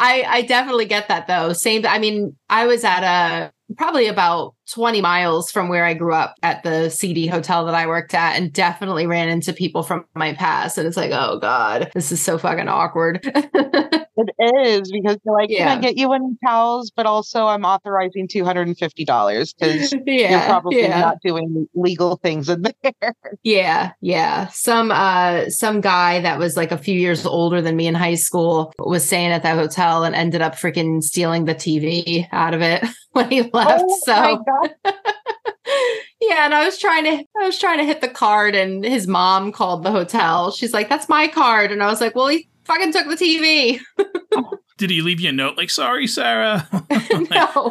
I, 0.00 0.24
I 0.26 0.42
definitely 0.42 0.86
get 0.86 1.08
that 1.08 1.26
though. 1.26 1.52
Same. 1.52 1.84
I 1.86 1.98
mean, 1.98 2.34
I 2.48 2.66
was 2.66 2.84
at 2.84 3.04
a 3.04 3.52
probably 3.76 4.06
about 4.08 4.54
20 4.72 5.00
miles 5.00 5.50
from 5.50 5.68
where 5.68 5.84
I 5.84 5.94
grew 5.94 6.14
up 6.14 6.34
at 6.42 6.62
the 6.62 6.88
CD 6.88 7.26
hotel 7.26 7.66
that 7.66 7.74
I 7.74 7.86
worked 7.86 8.14
at 8.14 8.36
and 8.36 8.52
definitely 8.52 9.06
ran 9.06 9.28
into 9.28 9.52
people 9.52 9.82
from 9.82 10.06
my 10.14 10.32
past. 10.32 10.78
And 10.78 10.88
it's 10.88 10.96
like, 10.96 11.12
oh 11.12 11.38
God, 11.38 11.90
this 11.94 12.10
is 12.10 12.20
so 12.20 12.38
fucking 12.38 12.66
awkward. 12.66 13.22
it 14.28 14.56
is 14.66 14.90
because 14.90 15.18
you're 15.24 15.34
like, 15.34 15.50
Yeah. 15.50 15.68
can 15.68 15.78
I 15.78 15.80
get 15.80 15.96
you 15.96 16.12
any 16.12 16.36
towels? 16.44 16.90
But 16.94 17.06
also, 17.06 17.46
I'm 17.46 17.64
authorizing 17.64 18.28
two 18.28 18.44
hundred 18.44 18.68
and 18.68 18.76
fifty 18.76 19.04
dollars 19.04 19.52
because 19.52 19.92
yeah. 20.06 20.30
you're 20.30 20.40
probably 20.48 20.80
yeah. 20.82 21.00
not 21.00 21.18
doing 21.22 21.68
legal 21.74 22.16
things 22.16 22.48
in 22.48 22.62
there. 22.82 23.14
Yeah, 23.42 23.92
yeah. 24.00 24.48
Some 24.48 24.90
uh 24.90 25.50
some 25.50 25.80
guy 25.80 26.20
that 26.20 26.38
was 26.38 26.56
like 26.56 26.72
a 26.72 26.78
few 26.78 26.98
years 26.98 27.24
older 27.26 27.60
than 27.62 27.76
me 27.76 27.86
in 27.86 27.94
high 27.94 28.14
school 28.14 28.72
was 28.78 29.04
staying 29.04 29.32
at 29.32 29.42
that 29.42 29.56
hotel 29.56 30.04
and 30.04 30.14
ended 30.14 30.42
up 30.42 30.54
freaking 30.54 31.02
stealing 31.02 31.44
the 31.44 31.54
TV 31.54 32.26
out 32.32 32.54
of 32.54 32.62
it 32.62 32.84
when 33.12 33.30
he 33.30 33.42
left. 33.42 33.84
Oh 33.86 33.98
so 34.04 34.66
yeah, 36.20 36.44
and 36.44 36.54
I 36.54 36.64
was 36.64 36.78
trying 36.78 37.04
to 37.04 37.24
I 37.40 37.46
was 37.46 37.58
trying 37.58 37.78
to 37.78 37.84
hit 37.84 38.00
the 38.00 38.08
card 38.08 38.54
and 38.54 38.84
his 38.84 39.06
mom 39.06 39.52
called 39.52 39.82
the 39.82 39.90
hotel. 39.90 40.50
She's 40.50 40.72
like, 40.72 40.88
"That's 40.88 41.08
my 41.08 41.28
card." 41.28 41.72
And 41.72 41.82
I 41.82 41.86
was 41.86 42.00
like, 42.00 42.14
"Well, 42.14 42.28
he 42.28 42.48
fucking 42.70 42.92
took 42.92 43.06
the 43.08 43.16
TV." 43.16 43.80
Did 44.78 44.90
he 44.90 45.02
leave 45.02 45.20
you 45.20 45.28
a 45.28 45.32
note 45.32 45.58
like, 45.58 45.70
"Sorry, 45.70 46.06
Sarah"? 46.06 46.66
no. 47.30 47.70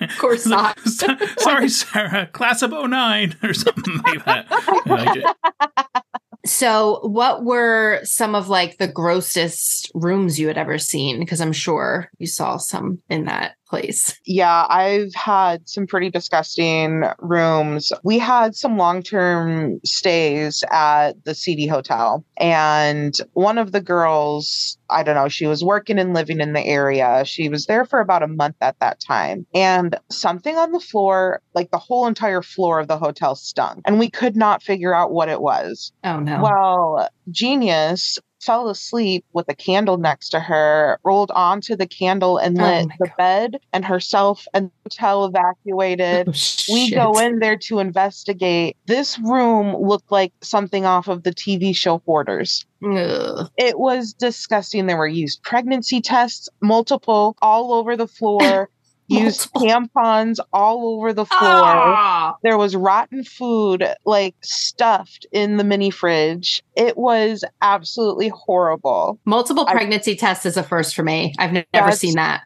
Of 0.00 0.18
course 0.18 0.46
not. 0.48 0.78
Sorry, 0.80 1.68
Sarah. 1.68 2.26
Class 2.26 2.62
of 2.62 2.72
09 2.72 3.36
or 3.42 3.54
something 3.54 3.98
like 3.98 4.24
that. 4.24 6.04
So, 6.46 7.00
what 7.02 7.44
were 7.44 8.00
some 8.02 8.34
of 8.34 8.48
like 8.48 8.78
the 8.78 8.88
grossest 8.88 9.92
rooms 9.94 10.40
you 10.40 10.48
had 10.48 10.58
ever 10.58 10.78
seen? 10.78 11.20
Because 11.20 11.40
I'm 11.40 11.52
sure 11.52 12.10
you 12.18 12.26
saw 12.26 12.56
some 12.56 13.00
in 13.08 13.26
that 13.26 13.54
place. 13.70 14.18
Yeah, 14.26 14.66
I've 14.68 15.14
had 15.14 15.68
some 15.68 15.86
pretty 15.86 16.10
disgusting 16.10 17.04
rooms. 17.20 17.92
We 18.02 18.18
had 18.18 18.56
some 18.56 18.76
long 18.76 19.02
term 19.02 19.80
stays 19.84 20.64
at 20.70 21.24
the 21.24 21.34
CD 21.34 21.66
Hotel, 21.66 22.24
and 22.36 23.14
one 23.32 23.56
of 23.56 23.72
the 23.72 23.80
girls, 23.80 24.76
I 24.90 25.04
don't 25.04 25.14
know, 25.14 25.28
she 25.28 25.46
was 25.46 25.64
working 25.64 25.98
and 25.98 26.12
living 26.12 26.40
in 26.40 26.52
the 26.52 26.66
area. 26.66 27.24
She 27.24 27.48
was 27.48 27.66
there 27.66 27.84
for 27.84 28.00
about 28.00 28.24
a 28.24 28.28
month 28.28 28.56
at 28.60 28.78
that 28.80 29.00
time, 29.00 29.46
and 29.54 29.96
something 30.10 30.56
on 30.56 30.72
the 30.72 30.80
floor, 30.80 31.40
like 31.54 31.70
the 31.70 31.78
whole 31.78 32.06
entire 32.06 32.42
floor 32.42 32.80
of 32.80 32.88
the 32.88 32.98
hotel, 32.98 33.36
stunk, 33.36 33.82
and 33.86 33.98
we 33.98 34.10
could 34.10 34.36
not 34.36 34.62
figure 34.62 34.94
out 34.94 35.12
what 35.12 35.28
it 35.28 35.40
was. 35.40 35.92
Oh 36.02 36.18
no. 36.18 36.42
Well, 36.42 37.08
genius 37.30 38.18
fell 38.40 38.68
asleep 38.68 39.24
with 39.32 39.46
a 39.48 39.54
candle 39.54 39.96
next 39.98 40.30
to 40.30 40.40
her, 40.40 40.98
rolled 41.04 41.30
onto 41.32 41.76
the 41.76 41.86
candle 41.86 42.38
and 42.38 42.58
Oh 42.58 42.62
lit 42.62 42.88
my 42.88 42.96
the 42.98 43.06
God. 43.08 43.16
bed, 43.16 43.56
and 43.72 43.84
herself 43.84 44.46
and 44.54 44.66
the 44.66 44.72
hotel 44.90 45.24
evacuated. 45.26 46.28
Oh, 46.28 46.32
We 46.72 46.90
go 46.90 47.18
in 47.18 47.38
there 47.38 47.56
to 47.56 47.78
investigate. 47.78 48.76
This 48.86 49.18
room 49.18 49.76
looked 49.76 50.10
like 50.10 50.32
something 50.42 50.84
off 50.86 51.08
of 51.08 51.22
the 51.22 51.32
TV 51.32 51.74
show 51.74 51.98
Hoarders. 52.06 52.64
Ugh. 52.84 53.48
It 53.56 53.78
was 53.78 54.14
disgusting. 54.14 54.86
There 54.86 54.96
were 54.96 55.06
used 55.06 55.42
pregnancy 55.42 56.00
tests, 56.00 56.48
multiple, 56.62 57.36
all 57.42 57.72
over 57.74 57.96
the 57.96 58.08
floor, 58.08 58.70
used 59.10 59.52
tampons 59.54 60.38
all 60.52 60.94
over 60.94 61.12
the 61.12 61.24
floor. 61.24 61.40
Ah! 61.42 62.36
There 62.42 62.56
was 62.56 62.76
rotten 62.76 63.24
food, 63.24 63.84
like 64.04 64.34
stuffed 64.42 65.26
in 65.32 65.56
the 65.56 65.64
mini 65.64 65.90
fridge. 65.90 66.62
It 66.76 66.96
was 66.96 67.44
absolutely 67.60 68.28
horrible. 68.28 69.18
Multiple 69.24 69.66
I- 69.68 69.72
pregnancy 69.72 70.16
tests 70.16 70.46
is 70.46 70.56
a 70.56 70.62
first 70.62 70.94
for 70.94 71.02
me. 71.02 71.34
I've 71.38 71.52
ne- 71.52 71.66
never 71.74 71.92
seen 71.92 72.14
that. 72.14 72.42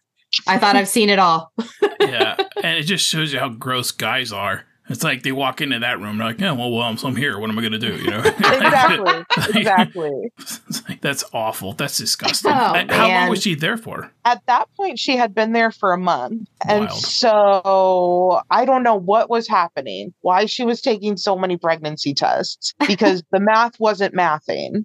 I 0.46 0.58
thought 0.58 0.74
I've 0.74 0.88
seen 0.88 1.10
it 1.10 1.18
all. 1.20 1.52
yeah, 2.00 2.36
and 2.62 2.78
it 2.78 2.82
just 2.82 3.06
shows 3.06 3.32
you 3.32 3.38
how 3.38 3.50
gross 3.50 3.92
guys 3.92 4.32
are. 4.32 4.64
It's 4.88 5.02
like 5.02 5.22
they 5.22 5.32
walk 5.32 5.62
into 5.62 5.78
that 5.78 5.98
room, 5.98 6.18
they're 6.18 6.26
like, 6.26 6.40
"Yeah, 6.40 6.52
well, 6.52 6.70
well, 6.70 6.82
I'm, 6.82 6.98
I'm 7.02 7.16
here. 7.16 7.38
What 7.38 7.48
am 7.48 7.58
I 7.58 7.62
going 7.62 7.72
to 7.72 7.78
do?" 7.78 7.96
You 7.96 8.10
know? 8.10 8.18
Exactly. 8.36 9.24
exactly. 9.60 10.32
Like, 10.88 11.00
That's 11.00 11.24
awful. 11.32 11.72
That's 11.72 11.96
disgusting. 11.96 12.50
Oh, 12.50 12.54
Uh, 12.54 12.84
How 12.90 13.08
long 13.08 13.30
was 13.30 13.42
she 13.42 13.54
there 13.54 13.76
for? 13.78 14.10
At 14.26 14.42
that 14.46 14.68
point, 14.76 14.98
she 14.98 15.16
had 15.16 15.34
been 15.34 15.52
there 15.52 15.70
for 15.70 15.92
a 15.92 15.98
month. 15.98 16.48
And 16.68 16.90
so 16.92 18.40
I 18.50 18.64
don't 18.66 18.82
know 18.82 18.96
what 18.96 19.30
was 19.30 19.48
happening, 19.48 20.12
why 20.20 20.44
she 20.46 20.64
was 20.64 20.82
taking 20.82 21.16
so 21.16 21.36
many 21.36 21.56
pregnancy 21.56 22.12
tests, 22.12 22.74
because 22.86 23.22
the 23.32 23.40
math 23.40 23.78
wasn't 23.80 24.14
mathing. 24.14 24.84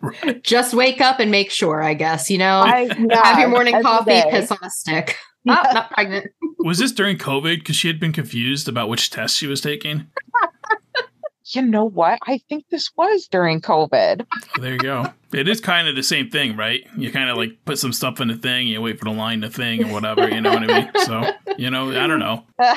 Right. 0.00 0.42
Just 0.42 0.72
wake 0.72 1.00
up 1.00 1.18
and 1.20 1.30
make 1.30 1.50
sure, 1.50 1.82
I 1.82 1.94
guess, 1.94 2.30
you 2.30 2.38
know? 2.38 2.60
I, 2.60 2.88
Have 3.12 3.38
your 3.40 3.48
morning 3.48 3.80
coffee, 3.82 4.10
day. 4.12 4.26
piss 4.30 4.50
on 4.50 4.58
a 4.62 4.70
stick. 4.70 5.16
Oh, 5.48 5.52
not 5.52 5.90
pregnant. 5.92 6.26
Was 6.66 6.78
this 6.78 6.90
during 6.90 7.16
COVID? 7.16 7.60
Because 7.60 7.76
she 7.76 7.86
had 7.86 8.00
been 8.00 8.12
confused 8.12 8.66
about 8.66 8.88
which 8.88 9.10
test 9.10 9.36
she 9.36 9.46
was 9.46 9.60
taking. 9.60 10.08
You 11.50 11.62
know 11.62 11.84
what? 11.84 12.18
I 12.26 12.38
think 12.48 12.64
this 12.72 12.90
was 12.96 13.28
during 13.28 13.60
COVID. 13.60 14.26
There 14.60 14.72
you 14.72 14.78
go. 14.78 15.12
It 15.32 15.46
is 15.46 15.60
kind 15.60 15.86
of 15.86 15.94
the 15.94 16.02
same 16.02 16.28
thing, 16.28 16.56
right? 16.56 16.84
You 16.96 17.12
kind 17.12 17.30
of 17.30 17.36
like 17.36 17.64
put 17.64 17.78
some 17.78 17.92
stuff 17.92 18.20
in 18.20 18.26
the 18.26 18.36
thing, 18.36 18.66
you 18.66 18.82
wait 18.82 18.98
for 18.98 19.04
the 19.04 19.12
line 19.12 19.42
to 19.42 19.48
thing 19.48 19.84
or 19.84 19.92
whatever. 19.92 20.28
You 20.28 20.40
know 20.40 20.50
what 20.50 20.68
I 20.68 20.80
mean? 20.80 20.90
So 21.04 21.54
you 21.56 21.70
know, 21.70 21.90
I 21.90 22.08
don't 22.08 22.18
know. 22.18 22.44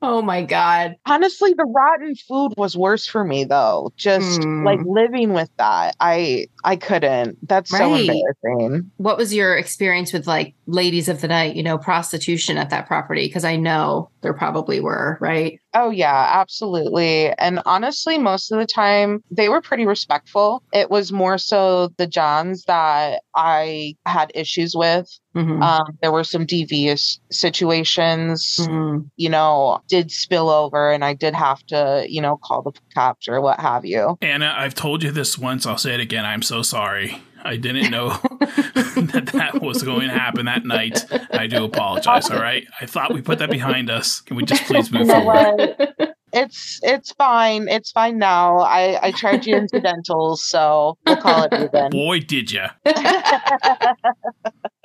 Oh 0.00 0.22
my 0.22 0.42
God. 0.42 0.94
Honestly, 1.06 1.52
the 1.54 1.64
rotten 1.64 2.14
food 2.14 2.52
was 2.56 2.76
worse 2.76 3.06
for 3.06 3.24
me 3.24 3.44
though. 3.44 3.90
Just 3.96 4.44
Hmm. 4.44 4.64
like 4.64 4.80
living 4.84 5.32
with 5.32 5.50
that. 5.58 5.94
I 6.00 6.46
I 6.64 6.76
couldn't. 6.76 7.38
That's 7.48 7.70
so 7.70 7.90
Right. 7.90 8.00
embarrassing. 8.00 8.90
What 8.96 9.16
was 9.18 9.34
your 9.34 9.56
experience 9.56 10.12
with 10.12 10.26
like 10.26 10.54
ladies 10.66 11.08
of 11.08 11.20
the 11.20 11.28
night, 11.28 11.56
you 11.56 11.62
know, 11.62 11.78
prostitution 11.78 12.56
at 12.58 12.70
that 12.70 12.86
property? 12.86 13.26
Because 13.26 13.44
I 13.44 13.56
know 13.56 14.08
there 14.22 14.34
probably 14.34 14.80
were, 14.80 15.18
right? 15.20 15.58
Oh 15.74 15.90
yeah, 15.90 16.30
absolutely. 16.34 17.30
And 17.38 17.60
honestly, 17.66 18.18
most 18.18 18.52
of 18.52 18.58
the 18.58 18.66
time 18.66 19.22
they 19.30 19.48
were 19.48 19.60
pretty 19.60 19.86
respectful. 19.86 20.62
It 20.72 20.90
was 20.90 21.12
more 21.12 21.38
so 21.38 21.88
the 21.96 22.06
Johns 22.06 22.64
that 22.64 23.22
I 23.34 23.94
had 24.06 24.32
issues 24.34 24.74
with. 24.76 25.08
Mhm. 25.34 25.62
Um, 25.62 25.98
there 26.02 26.12
were 26.12 26.24
some 26.24 26.44
devious 26.44 27.18
situations, 27.30 28.58
Mhm. 28.60 29.08
you 29.16 29.28
know, 29.28 29.80
did 29.88 30.10
spill 30.10 30.50
over 30.50 30.92
and 30.92 31.04
I 31.04 31.14
did 31.14 31.34
have 31.34 31.64
to, 31.68 32.04
you 32.08 32.20
know, 32.20 32.38
call 32.42 32.62
the 32.62 32.72
cops 32.94 33.28
or 33.28 33.40
what 33.40 33.60
have 33.60 33.84
you. 33.84 34.16
Anna, 34.20 34.54
I've 34.56 34.74
told 34.74 35.02
you 35.02 35.10
this 35.10 35.38
once. 35.38 35.66
I'll 35.66 35.78
say 35.78 35.94
it 35.94 36.00
again. 36.00 36.24
I'm 36.24 36.42
so 36.42 36.62
sorry. 36.62 37.22
I 37.44 37.56
didn't 37.56 37.90
know 37.90 38.08
that 38.40 39.30
that 39.32 39.60
was 39.62 39.82
going 39.82 40.08
to 40.08 40.14
happen 40.14 40.46
that 40.46 40.64
night. 40.64 41.04
I 41.32 41.46
do 41.46 41.64
apologize. 41.64 42.30
All 42.30 42.40
right. 42.40 42.66
I 42.80 42.86
thought 42.86 43.12
we 43.12 43.20
put 43.20 43.38
that 43.38 43.50
behind 43.50 43.90
us. 43.90 44.20
Can 44.20 44.36
we 44.36 44.44
just 44.44 44.64
please 44.64 44.90
move 44.92 45.08
forward? 45.08 45.76
It's 46.32 46.80
it's 46.82 47.12
fine. 47.12 47.68
It's 47.68 47.92
fine 47.92 48.16
now. 48.18 48.60
I 48.60 48.98
I 49.02 49.12
charge 49.12 49.46
you 49.46 49.54
incidentals, 49.54 50.42
so 50.42 50.96
we'll 51.04 51.18
call 51.18 51.44
it 51.44 51.52
even. 51.52 51.90
Boy, 51.90 52.20
did 52.20 52.50
ya. 52.50 52.70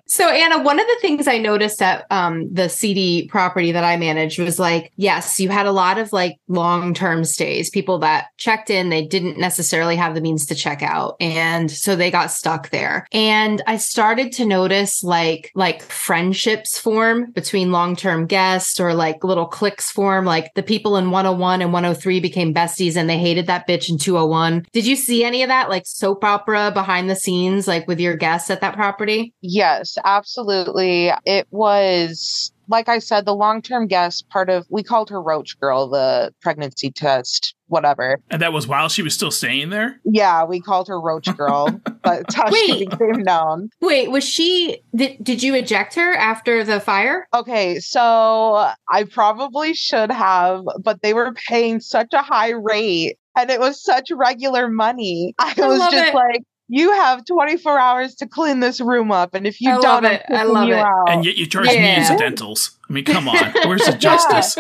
So 0.08 0.30
Anna, 0.30 0.64
one 0.64 0.80
of 0.80 0.88
the 0.88 0.98
things 1.02 1.28
I 1.28 1.38
noticed 1.38 1.82
at 1.82 2.06
um, 2.10 2.52
the 2.54 2.70
CD 2.70 3.28
property 3.28 3.74
that 3.74 3.84
I 3.84 3.98
managed 3.98 4.40
was 4.40 4.58
like, 4.58 4.94
yes, 4.96 5.38
you 5.40 5.50
had 5.50 5.66
a 5.66 5.72
lot 5.72 5.98
of 5.98 6.14
like 6.14 6.40
long-term 6.48 7.26
stays, 7.26 7.70
people 7.70 8.00
that 8.00 8.28
checked 8.38 8.70
in, 8.70 8.90
they 8.90 9.06
didn't 9.06 9.38
necessarily 9.38 9.98
have 9.98 10.16
the 10.16 10.22
means 10.22 10.46
to 10.46 10.56
check 10.56 10.82
out, 10.82 11.18
and 11.20 11.70
so 11.70 11.96
they 11.96 12.10
got 12.10 12.32
stuck 12.32 12.70
there. 12.70 13.06
And 13.12 13.62
I 13.68 13.78
started 13.78 14.32
to 14.34 14.46
notice 14.46 15.04
like 15.04 15.52
like 15.56 15.82
friendships 15.82 16.80
form 16.80 17.32
between 17.32 17.72
long-term 17.72 18.28
guests 18.28 18.80
or 18.80 18.94
like 18.94 19.24
little 19.26 19.46
cliques 19.46 19.92
form, 19.92 20.24
like 20.24 20.54
the 20.54 20.64
people 20.64 20.96
in 20.96 21.12
101 21.12 21.62
and 21.62 21.74
103 21.74 22.20
became 22.22 22.54
besties 22.54 22.96
and 22.96 23.10
they 23.10 23.20
hated 23.20 23.48
that 23.48 23.68
bitch 23.68 23.90
in 23.90 23.98
201. 23.98 24.68
Did 24.72 24.86
you 24.86 24.96
see 24.96 25.26
any 25.26 25.44
of 25.44 25.50
that 25.50 25.70
like 25.70 25.86
soap 25.86 26.24
opera 26.24 26.72
behind 26.74 27.10
the 27.10 27.16
scenes 27.16 27.68
like 27.68 27.88
with 27.88 28.00
your 28.00 28.16
guests 28.16 28.50
at 28.50 28.62
that 28.62 28.76
property? 28.76 29.34
Yes, 29.42 29.97
absolutely. 30.04 31.12
It 31.26 31.48
was 31.52 32.52
like 32.68 32.90
I 32.90 33.00
said, 33.00 33.26
the 33.26 33.36
long 33.36 33.62
term 33.62 33.88
guest 33.88 34.30
part 34.30 34.50
of 34.50 34.66
we 34.70 34.84
called 34.84 35.10
her 35.10 35.22
Roach 35.22 35.60
Girl, 35.60 35.88
the 35.88 36.34
pregnancy 36.42 36.92
test, 36.92 37.56
whatever. 37.68 38.20
And 38.30 38.42
that 38.42 38.54
was 38.54 38.68
while 38.68 38.90
she 38.90 39.02
was 39.02 39.14
still 39.14 39.32
staying 39.32 39.70
there? 39.70 40.00
Yeah, 40.04 40.44
we 40.44 40.62
called 40.62 40.88
her 40.88 41.00
Roach 41.00 41.36
Girl. 41.36 41.70
but 41.86 42.04
that's 42.04 42.36
how 42.36 42.50
she 42.52 42.72
Wait. 42.72 42.90
became 42.90 43.24
known. 43.24 43.70
Wait, 43.82 44.12
was 44.12 44.24
she 44.24 44.82
did, 44.96 45.24
did 45.24 45.42
you 45.44 45.56
eject 45.56 45.96
her 45.96 46.14
after 46.14 46.64
the 46.64 46.80
fire? 46.80 47.28
Okay, 47.34 47.80
so 47.80 48.70
I 48.90 49.04
probably 49.10 49.74
should 49.74 50.12
have, 50.12 50.64
but 50.82 51.02
they 51.02 51.14
were 51.14 51.34
paying 51.48 51.80
such 51.80 52.14
a 52.14 52.22
high 52.22 52.52
rate 52.52 53.18
and 53.38 53.50
it 53.50 53.60
was 53.60 53.82
such 53.82 54.10
regular 54.12 54.68
money. 54.68 55.36
I, 55.40 55.54
I 55.58 55.68
was 55.68 55.80
just 55.80 56.10
it. 56.10 56.14
like, 56.14 56.42
you 56.70 56.92
have 56.92 57.26
24 57.26 57.80
hours 57.80 58.16
to 58.16 58.28
clean 58.28 58.60
this 58.60 58.82
room 58.82 59.12
up. 59.12 59.34
And 59.34 59.48
if 59.48 59.62
you 59.62 59.72
I 59.72 59.78
don't, 59.80 60.06
I'm 60.06 60.14
it. 60.14 60.24
I 60.30 60.44
love 60.44 60.68
you 60.68 60.74
it. 60.76 60.80
out. 60.80 61.10
And 61.10 61.26
yet 61.26 61.38
you 61.38 61.46
charge 61.46 61.68
me 61.68 61.76
Yeah. 61.76 62.00
incidentals. 62.00 62.72
I 62.90 62.94
mean, 62.94 63.04
come 63.06 63.28
on. 63.28 63.38
Where's 63.66 63.86
the 63.86 63.98
justice? 63.98 64.58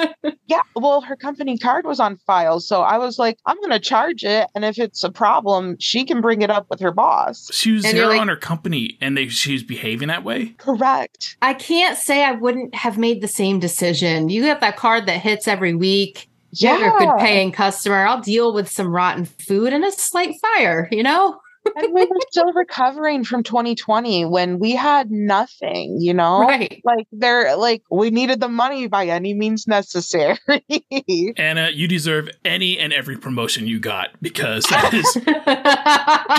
Yeah, 0.47 0.61
well, 0.75 1.01
her 1.01 1.15
company 1.15 1.57
card 1.57 1.85
was 1.85 1.99
on 1.99 2.17
file. 2.27 2.59
So 2.59 2.81
I 2.81 2.97
was 2.97 3.17
like, 3.17 3.37
I'm 3.45 3.57
going 3.57 3.71
to 3.71 3.79
charge 3.79 4.23
it. 4.23 4.47
And 4.55 4.63
if 4.65 4.77
it's 4.79 5.03
a 5.03 5.11
problem, 5.11 5.75
she 5.79 6.03
can 6.05 6.21
bring 6.21 6.41
it 6.41 6.49
up 6.49 6.67
with 6.69 6.79
her 6.81 6.91
boss. 6.91 7.49
She 7.53 7.71
was 7.71 7.85
And 7.85 7.97
there 7.97 8.07
like- 8.07 8.19
on 8.21 8.27
her 8.27 8.35
company 8.35 8.97
and 9.01 9.17
they 9.17 9.27
she 9.29 9.53
was 9.53 9.63
behaving 9.63 10.07
that 10.09 10.23
way? 10.23 10.55
Correct. 10.57 11.37
I 11.41 11.53
can't 11.53 11.97
say 11.97 12.23
I 12.23 12.31
wouldn't 12.33 12.75
have 12.75 12.97
made 12.97 13.21
the 13.21 13.27
same 13.27 13.59
decision. 13.59 14.29
You 14.29 14.43
have 14.45 14.59
that 14.61 14.77
card 14.77 15.05
that 15.07 15.19
hits 15.21 15.47
every 15.47 15.73
week. 15.75 16.29
Yeah. 16.51 16.77
You're 16.79 16.95
a 16.95 16.99
good 16.99 17.17
paying 17.19 17.51
customer. 17.51 18.05
I'll 18.05 18.21
deal 18.21 18.53
with 18.53 18.69
some 18.69 18.87
rotten 18.93 19.25
food 19.25 19.73
and 19.73 19.83
a 19.85 19.91
slight 19.91 20.33
fire, 20.41 20.87
you 20.91 21.03
know? 21.03 21.39
And 21.75 21.93
we 21.93 22.05
were 22.05 22.19
still 22.29 22.51
recovering 22.53 23.23
from 23.23 23.43
2020 23.43 24.25
when 24.25 24.59
we 24.59 24.71
had 24.71 25.11
nothing, 25.11 25.97
you 25.99 26.13
know? 26.13 26.41
Right. 26.41 26.81
Like 26.83 27.07
they're 27.11 27.55
like 27.55 27.83
we 27.89 28.09
needed 28.09 28.39
the 28.39 28.49
money 28.49 28.87
by 28.87 29.07
any 29.07 29.33
means 29.33 29.67
necessary. 29.67 30.37
Anna, 31.37 31.69
you 31.73 31.87
deserve 31.87 32.29
any 32.45 32.79
and 32.79 32.93
every 32.93 33.17
promotion 33.17 33.67
you 33.67 33.79
got 33.79 34.09
because 34.21 34.63
that 34.65 34.93
is 34.93 35.13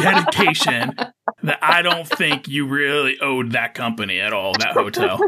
dedication 0.02 0.94
that 1.42 1.58
I 1.62 1.82
don't 1.82 2.06
think 2.06 2.48
you 2.48 2.66
really 2.66 3.18
owed 3.20 3.52
that 3.52 3.74
company 3.74 4.20
at 4.20 4.32
all, 4.32 4.52
that 4.54 4.72
hotel. 4.72 5.20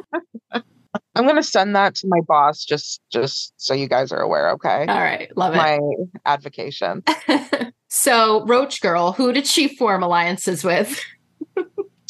I'm 1.14 1.26
gonna 1.26 1.42
send 1.42 1.74
that 1.76 1.94
to 1.96 2.08
my 2.08 2.20
boss 2.26 2.64
just 2.64 3.00
just 3.10 3.52
so 3.56 3.74
you 3.74 3.88
guys 3.88 4.12
are 4.12 4.20
aware, 4.20 4.50
okay? 4.52 4.86
All 4.86 5.00
right. 5.00 5.34
Love 5.36 5.54
it. 5.54 5.56
My 5.56 5.80
advocation. 6.24 7.02
so, 7.88 8.44
Roach 8.46 8.80
Girl, 8.80 9.12
who 9.12 9.32
did 9.32 9.46
she 9.46 9.68
form 9.68 10.02
alliances 10.02 10.64
with? 10.64 11.00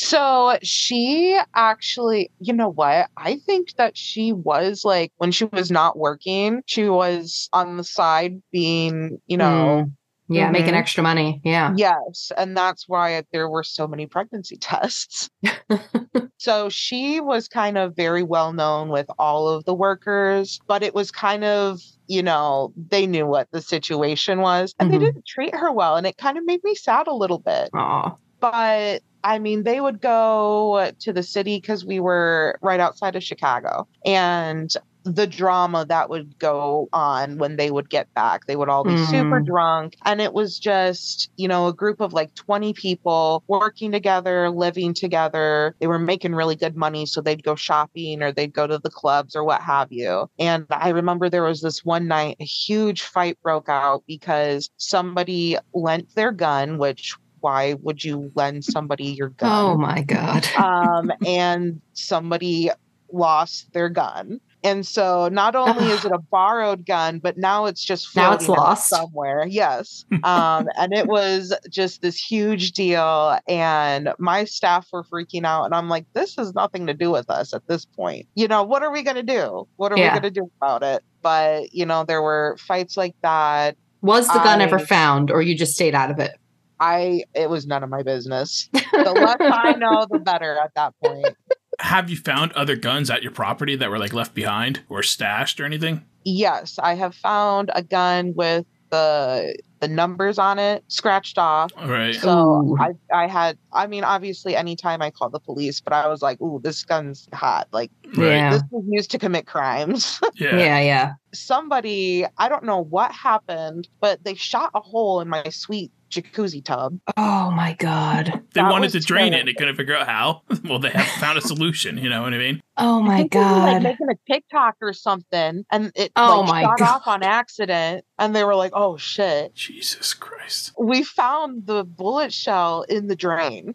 So 0.02 0.58
she 0.62 1.38
actually, 1.54 2.30
you 2.40 2.54
know 2.54 2.70
what? 2.70 3.10
I 3.18 3.36
think 3.36 3.74
that 3.74 3.98
she 3.98 4.32
was 4.32 4.82
like 4.82 5.12
when 5.18 5.30
she 5.30 5.44
was 5.44 5.70
not 5.70 5.98
working, 5.98 6.62
she 6.64 6.88
was 6.88 7.50
on 7.52 7.76
the 7.76 7.84
side 7.84 8.40
being, 8.50 9.20
you 9.26 9.36
know, 9.36 9.84
mm. 9.84 9.92
Yeah, 10.30 10.50
making 10.50 10.74
Mhm. 10.74 10.78
extra 10.78 11.02
money. 11.02 11.40
Yeah. 11.44 11.72
Yes, 11.76 12.30
and 12.36 12.56
that's 12.56 12.88
why 12.88 13.22
there 13.32 13.48
were 13.48 13.64
so 13.64 13.86
many 13.86 14.06
pregnancy 14.06 14.56
tests. 14.60 15.28
so 16.38 16.68
she 16.68 17.20
was 17.20 17.48
kind 17.48 17.76
of 17.76 17.94
very 17.96 18.22
well 18.22 18.52
known 18.52 18.88
with 18.88 19.06
all 19.18 19.48
of 19.48 19.64
the 19.64 19.74
workers, 19.74 20.58
but 20.66 20.82
it 20.82 20.94
was 20.94 21.10
kind 21.10 21.44
of, 21.44 21.80
you 22.06 22.22
know, 22.22 22.72
they 22.90 23.06
knew 23.06 23.26
what 23.26 23.48
the 23.52 23.60
situation 23.60 24.40
was 24.40 24.74
and 24.78 24.88
Mhm. 24.88 24.92
they 24.92 24.98
didn't 24.98 25.26
treat 25.26 25.54
her 25.54 25.72
well. 25.72 25.96
And 25.96 26.06
it 26.06 26.16
kind 26.16 26.38
of 26.38 26.44
made 26.46 26.60
me 26.64 26.74
sad 26.74 27.06
a 27.08 27.14
little 27.14 27.38
bit. 27.40 27.70
Aw. 27.74 28.14
But 28.40 29.02
I 29.22 29.38
mean, 29.38 29.64
they 29.64 29.82
would 29.82 30.00
go 30.00 30.92
to 31.00 31.12
the 31.12 31.22
city 31.22 31.58
because 31.58 31.84
we 31.84 32.00
were 32.00 32.58
right 32.62 32.80
outside 32.80 33.16
of 33.16 33.22
Chicago. 33.22 33.86
And 34.06 34.70
the 35.04 35.26
drama 35.26 35.86
that 35.86 36.10
would 36.10 36.38
go 36.38 36.88
on 36.92 37.38
when 37.38 37.56
they 37.56 37.70
would 37.70 37.88
get 37.88 38.06
back. 38.14 38.42
They 38.46 38.56
would 38.56 38.68
all 38.68 38.84
be 38.84 38.96
super 38.96 39.40
Mm. 39.40 39.46
drunk. 39.46 39.94
And 40.04 40.20
it 40.20 40.34
was 40.34 40.58
just, 40.58 41.30
you 41.36 41.48
know, 41.48 41.68
a 41.68 41.72
group 41.74 42.00
of 42.00 42.12
like 42.12 42.34
20 42.34 42.74
people 42.74 43.42
working 43.48 43.92
together, 43.92 44.50
living 44.50 44.92
together. 44.92 45.74
They 45.80 45.86
were 45.86 45.98
making 45.98 46.34
really 46.34 46.56
good 46.56 46.76
money. 46.76 47.06
So 47.06 47.20
they'd 47.22 47.42
go 47.42 47.54
shopping 47.54 48.22
or 48.22 48.30
they'd 48.32 48.52
go 48.52 48.66
to 48.66 48.78
the 48.78 48.90
clubs 48.90 49.34
or 49.34 49.42
what 49.44 49.62
have 49.62 49.88
you. 49.90 50.26
And 50.38 50.66
I 50.70 50.90
remember 50.90 51.30
there 51.30 51.44
was 51.44 51.62
this 51.62 51.82
one 51.84 52.06
night, 52.06 52.36
a 52.40 52.44
huge 52.44 53.02
fight 53.02 53.38
broke 53.42 53.68
out 53.70 54.02
because 54.06 54.68
somebody 54.76 55.56
lent 55.72 56.14
their 56.14 56.32
gun, 56.32 56.76
which 56.78 57.16
why 57.40 57.74
would 57.80 58.04
you 58.04 58.30
lend 58.34 58.64
somebody 58.66 59.06
your 59.18 59.30
gun? 59.30 59.50
Oh 59.50 59.76
my 59.78 60.02
God. 60.02 60.46
um, 60.56 61.10
and 61.26 61.80
somebody 61.94 62.70
lost 63.10 63.72
their 63.72 63.88
gun. 63.88 64.40
And 64.62 64.86
so 64.86 65.28
not 65.32 65.54
only 65.56 65.86
is 65.90 66.04
it 66.04 66.12
a 66.12 66.18
borrowed 66.30 66.84
gun, 66.86 67.18
but 67.18 67.38
now 67.38 67.66
it's 67.66 67.82
just 67.84 68.14
Now 68.14 68.32
it's 68.34 68.44
floating 68.46 68.62
lost. 68.62 68.88
somewhere. 68.88 69.46
Yes. 69.48 70.04
Um, 70.22 70.68
and 70.76 70.92
it 70.92 71.06
was 71.06 71.54
just 71.70 72.02
this 72.02 72.16
huge 72.22 72.72
deal. 72.72 73.38
And 73.48 74.12
my 74.18 74.44
staff 74.44 74.86
were 74.92 75.02
freaking 75.04 75.44
out. 75.44 75.64
And 75.64 75.74
I'm 75.74 75.88
like, 75.88 76.04
this 76.12 76.36
has 76.36 76.54
nothing 76.54 76.86
to 76.88 76.94
do 76.94 77.10
with 77.10 77.30
us 77.30 77.54
at 77.54 77.66
this 77.68 77.84
point. 77.86 78.26
You 78.34 78.46
know, 78.48 78.62
what 78.62 78.82
are 78.82 78.92
we 78.92 79.02
going 79.02 79.16
to 79.16 79.22
do? 79.22 79.66
What 79.76 79.92
are 79.92 79.98
Yeah. 79.98 80.14
we 80.14 80.20
going 80.20 80.34
to 80.34 80.40
do 80.40 80.50
about 80.60 80.82
it? 80.82 81.02
But, 81.22 81.72
you 81.74 81.86
know, 81.86 82.04
there 82.04 82.20
were 82.22 82.56
fights 82.60 82.96
like 82.98 83.14
that. 83.22 83.76
Was 84.02 84.26
the 84.28 84.40
gun 84.40 84.60
ever 84.60 84.78
found 84.78 85.30
or 85.30 85.40
you 85.42 85.56
just 85.56 85.72
stayed 85.72 85.94
out 85.94 86.10
of 86.10 86.18
it? 86.18 86.32
I, 86.78 87.24
it 87.34 87.48
was 87.50 87.66
none 87.66 87.82
of 87.82 87.90
my 87.90 88.02
business. 88.02 88.68
The 88.92 89.12
less 89.12 89.36
I 89.40 89.74
know, 89.76 90.06
the 90.10 90.18
better 90.18 90.58
at 90.62 90.72
that 90.74 90.92
point. 91.02 91.34
Have 91.80 92.10
you 92.10 92.16
found 92.16 92.52
other 92.52 92.76
guns 92.76 93.10
at 93.10 93.22
your 93.22 93.32
property 93.32 93.76
that 93.76 93.90
were 93.90 93.98
like 93.98 94.12
left 94.12 94.34
behind 94.34 94.82
or 94.88 95.02
stashed 95.02 95.60
or 95.60 95.64
anything? 95.64 96.04
Yes, 96.24 96.78
I 96.82 96.94
have 96.94 97.14
found 97.14 97.70
a 97.74 97.82
gun 97.82 98.34
with 98.34 98.66
the 98.90 99.56
the 99.80 99.88
numbers 99.88 100.38
on 100.38 100.58
it 100.58 100.84
scratched 100.88 101.38
off. 101.38 101.70
All 101.76 101.88
right. 101.88 102.14
So 102.14 102.62
Ooh. 102.62 102.76
I 102.78 102.90
I 103.14 103.26
had 103.26 103.56
I 103.72 103.86
mean 103.86 104.04
obviously 104.04 104.54
anytime 104.54 105.00
I 105.00 105.10
called 105.10 105.32
the 105.32 105.40
police, 105.40 105.80
but 105.80 105.92
I 105.94 106.06
was 106.08 106.20
like, 106.20 106.38
ooh, 106.42 106.60
this 106.62 106.84
gun's 106.84 107.28
hot. 107.32 107.68
Like 107.72 107.90
Right. 108.16 108.26
Yeah. 108.32 108.50
this 108.50 108.62
was 108.70 108.84
used 108.88 109.10
to 109.12 109.18
commit 109.18 109.46
crimes. 109.46 110.20
Yeah. 110.34 110.56
Yeah, 110.56 110.80
yeah. 110.80 111.12
Somebody, 111.34 112.24
I 112.38 112.48
don't 112.48 112.64
know 112.64 112.78
what 112.82 113.12
happened, 113.12 113.88
but 114.00 114.24
they 114.24 114.34
shot 114.34 114.70
a 114.74 114.80
hole 114.80 115.20
in 115.20 115.28
my 115.28 115.44
suite 115.50 115.92
jacuzzi 116.10 116.64
tub. 116.64 116.98
Oh 117.16 117.50
my 117.50 117.74
God. 117.78 118.26
They 118.54 118.60
That 118.60 118.70
wanted 118.70 118.90
to 118.92 119.00
drain 119.00 119.28
it 119.28 119.30
terrible. 119.30 119.38
and 119.40 119.48
they 119.48 119.54
couldn't 119.54 119.76
figure 119.76 119.96
out 119.96 120.06
how. 120.06 120.42
well, 120.64 120.78
they 120.78 120.90
have 120.90 121.06
found 121.20 121.38
a 121.38 121.40
solution. 121.40 121.96
You 121.98 122.08
know 122.08 122.22
what 122.22 122.34
I 122.34 122.38
mean? 122.38 122.60
Oh 122.76 123.02
I 123.02 123.06
my 123.06 123.16
think 123.18 123.32
they 123.32 123.38
were, 123.38 123.44
like 123.44 123.72
God. 123.74 123.82
making 123.82 124.06
a 124.10 124.32
TikTok 124.32 124.76
or 124.80 124.92
something, 124.92 125.64
and 125.70 125.92
it 125.94 126.12
Oh 126.16 126.40
like 126.40 126.48
my 126.48 126.62
shot 126.62 126.78
God. 126.78 126.88
off 126.88 127.06
on 127.06 127.22
accident, 127.22 128.04
and 128.18 128.34
they 128.34 128.44
were 128.44 128.54
like, 128.54 128.72
"Oh 128.74 128.96
shit!" 128.96 129.54
Jesus 129.54 130.14
Christ. 130.14 130.72
We 130.78 131.02
found 131.02 131.66
the 131.66 131.84
bullet 131.84 132.32
shell 132.32 132.82
in 132.88 133.06
the 133.06 133.16
drain. 133.16 133.74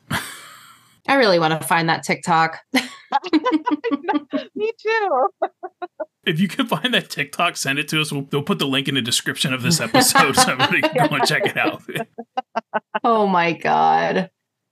I 1.07 1.15
really 1.15 1.37
want 1.39 1.59
to 1.59 1.67
find 1.67 1.87
that 1.89 2.03
TikTok. 2.03 2.57
Me 4.55 4.71
too. 4.81 5.27
If 6.25 6.39
you 6.39 6.47
can 6.47 6.65
find 6.65 6.93
that 6.93 7.09
TikTok, 7.09 7.55
send 7.57 7.79
it 7.79 7.87
to 7.89 8.01
us. 8.01 8.11
We'll, 8.11 8.27
we'll 8.31 8.43
put 8.43 8.59
the 8.59 8.67
link 8.67 8.87
in 8.87 8.95
the 8.95 9.01
description 9.01 9.53
of 9.53 9.61
this 9.61 9.79
episode 9.79 10.35
so 10.35 10.53
everybody 10.53 10.81
can 10.81 11.09
go 11.09 11.15
and 11.15 11.25
check 11.25 11.45
it 11.45 11.57
out. 11.57 11.83
Oh 13.03 13.27
my 13.27 13.53
god. 13.53 14.31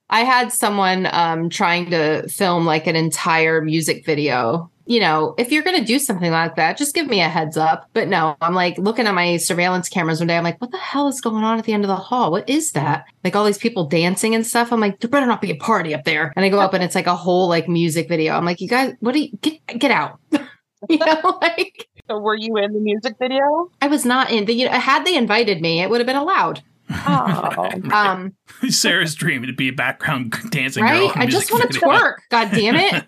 I 0.10 0.22
had 0.22 0.52
someone 0.52 1.08
um 1.12 1.50
trying 1.50 1.90
to 1.92 2.28
film 2.30 2.66
like 2.66 2.88
an 2.88 2.96
entire 2.96 3.62
music 3.62 4.06
video. 4.06 4.72
You 4.86 5.00
know, 5.00 5.34
if 5.38 5.52
you're 5.52 5.64
going 5.64 5.80
to 5.80 5.86
do 5.86 5.98
something 5.98 6.32
like 6.32 6.58
that, 6.58 6.78
just 6.78 6.94
give 6.94 7.08
me 7.08 7.22
a 7.22 7.30
heads 7.30 7.56
up. 7.56 7.90
But 7.94 8.10
no, 8.10 8.36
I'm 8.42 8.54
like 8.54 8.78
looking 8.78 9.08
at 9.08 9.14
my 9.14 9.38
surveillance 9.38 9.88
cameras 9.88 10.20
one 10.20 10.28
day. 10.28 10.36
I'm 10.36 10.44
like, 10.44 10.60
what 10.60 10.72
the 10.72 10.78
hell 10.78 11.08
is 11.08 11.22
going 11.22 11.44
on 11.44 11.58
at 11.58 11.64
the 11.64 11.72
end 11.74 11.86
of 11.86 11.88
the 11.88 11.96
hall? 11.96 12.32
What 12.32 12.50
is 12.50 12.74
that? 12.74 13.06
Like 13.24 13.36
all 13.36 13.46
these 13.46 13.58
people 13.58 13.86
dancing 13.86 14.36
and 14.36 14.46
stuff. 14.46 14.74
I'm 14.74 14.82
like, 14.82 15.00
there 15.00 15.10
better 15.10 15.26
not 15.26 15.42
be 15.42 15.52
a 15.52 15.56
party 15.56 15.94
up 15.96 16.04
there. 16.04 16.34
And 16.36 16.44
I 16.44 16.50
go 16.50 16.60
up 16.60 16.74
and 16.74 16.84
it's 16.84 16.96
like 16.96 17.08
a 17.08 17.16
whole 17.16 17.48
like 17.48 17.70
music 17.70 18.10
video. 18.10 18.34
I'm 18.34 18.46
like, 18.46 18.60
you 18.60 18.68
guys, 18.68 18.96
what 19.00 19.14
do 19.14 19.22
you 19.22 19.30
get 19.42 19.66
get 19.68 19.92
out? 19.92 20.20
you 20.90 20.98
know, 20.98 21.38
like 21.42 21.88
So 22.08 22.20
were 22.20 22.36
you 22.36 22.58
in 22.58 22.74
the 22.74 22.80
music 22.80 23.16
video? 23.20 23.70
I 23.82 23.88
was 23.88 24.06
not 24.06 24.32
in 24.32 24.46
the 24.46 24.54
you 24.54 24.66
know, 24.66 24.72
had 24.72 25.06
they 25.06 25.16
invited 25.16 25.62
me, 25.62 25.82
it 25.82 25.90
would 25.90 26.00
have 26.00 26.08
been 26.08 26.16
allowed. 26.16 26.62
Oh. 26.90 27.70
Um 27.92 28.34
Sarah's 28.70 29.16
dream 29.16 29.44
to 29.44 29.54
be 29.54 29.70
a 29.70 29.74
background 29.74 30.36
dancing 30.50 30.86
girl. 30.86 31.08
right? 31.08 31.16
in 31.16 31.22
a 31.22 31.24
I 31.24 31.28
just 31.28 31.52
want 31.52 31.72
to 31.72 31.80
twerk. 31.80 32.16
God 32.30 32.52
damn 32.52 32.76
it. 32.76 33.06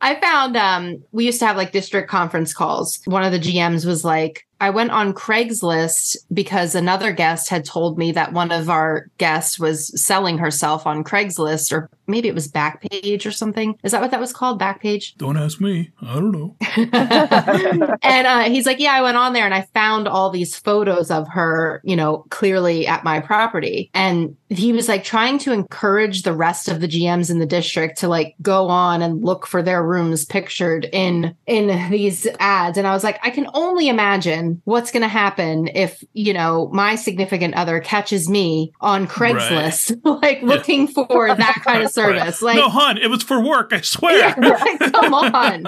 I 0.00 0.20
found 0.20 0.56
um 0.56 1.02
we 1.12 1.26
used 1.26 1.40
to 1.40 1.46
have 1.46 1.56
like 1.56 1.72
district 1.72 2.08
conference 2.08 2.54
calls. 2.54 3.00
One 3.06 3.24
of 3.24 3.32
the 3.32 3.38
GMs 3.38 3.84
was 3.84 4.04
like, 4.04 4.46
I 4.64 4.70
went 4.70 4.92
on 4.92 5.12
Craigslist 5.12 6.16
because 6.32 6.74
another 6.74 7.12
guest 7.12 7.50
had 7.50 7.66
told 7.66 7.98
me 7.98 8.12
that 8.12 8.32
one 8.32 8.50
of 8.50 8.70
our 8.70 9.08
guests 9.18 9.58
was 9.58 10.02
selling 10.02 10.38
herself 10.38 10.86
on 10.86 11.04
Craigslist 11.04 11.70
or 11.70 11.90
maybe 12.06 12.28
it 12.28 12.34
was 12.34 12.50
Backpage 12.50 13.26
or 13.26 13.30
something. 13.30 13.78
Is 13.82 13.92
that 13.92 14.00
what 14.00 14.10
that 14.10 14.20
was 14.20 14.32
called? 14.32 14.58
Backpage? 14.58 15.16
Don't 15.16 15.36
ask 15.36 15.60
me. 15.60 15.90
I 16.00 16.14
don't 16.14 16.32
know. 16.32 16.56
and 18.02 18.26
uh, 18.26 18.44
he's 18.44 18.64
like, 18.64 18.80
Yeah, 18.80 18.92
I 18.92 19.02
went 19.02 19.18
on 19.18 19.34
there 19.34 19.44
and 19.44 19.52
I 19.52 19.68
found 19.74 20.08
all 20.08 20.30
these 20.30 20.56
photos 20.56 21.10
of 21.10 21.28
her, 21.28 21.82
you 21.84 21.94
know, 21.96 22.24
clearly 22.30 22.86
at 22.86 23.04
my 23.04 23.20
property. 23.20 23.90
And 23.92 24.34
he 24.48 24.72
was 24.72 24.88
like 24.88 25.04
trying 25.04 25.38
to 25.40 25.52
encourage 25.52 26.22
the 26.22 26.32
rest 26.32 26.68
of 26.68 26.80
the 26.80 26.88
GMs 26.88 27.30
in 27.30 27.38
the 27.38 27.46
district 27.46 27.98
to 27.98 28.08
like 28.08 28.34
go 28.40 28.68
on 28.68 29.02
and 29.02 29.22
look 29.22 29.46
for 29.46 29.62
their 29.62 29.82
rooms 29.82 30.24
pictured 30.24 30.88
in 30.90 31.36
in 31.46 31.90
these 31.90 32.26
ads. 32.40 32.78
And 32.78 32.86
I 32.86 32.94
was 32.94 33.04
like, 33.04 33.20
I 33.22 33.30
can 33.30 33.46
only 33.52 33.88
imagine 33.88 34.53
what's 34.64 34.90
going 34.90 35.02
to 35.02 35.08
happen 35.08 35.68
if 35.74 36.02
you 36.12 36.32
know 36.32 36.68
my 36.72 36.94
significant 36.94 37.54
other 37.54 37.80
catches 37.80 38.28
me 38.28 38.72
on 38.80 39.06
Craigslist, 39.06 40.00
like 40.22 40.42
looking 40.42 40.86
for 40.86 41.34
that 41.34 41.62
kind 41.64 41.82
of 41.82 41.90
service. 41.92 42.42
Like, 42.42 42.56
no, 42.56 42.68
hon, 42.68 42.98
it 42.98 43.08
was 43.08 43.22
for 43.22 43.40
work. 43.40 43.72
I 43.72 43.80
swear. 43.80 44.34
Yeah, 44.40 44.78
come 44.92 45.14
on. 45.14 45.64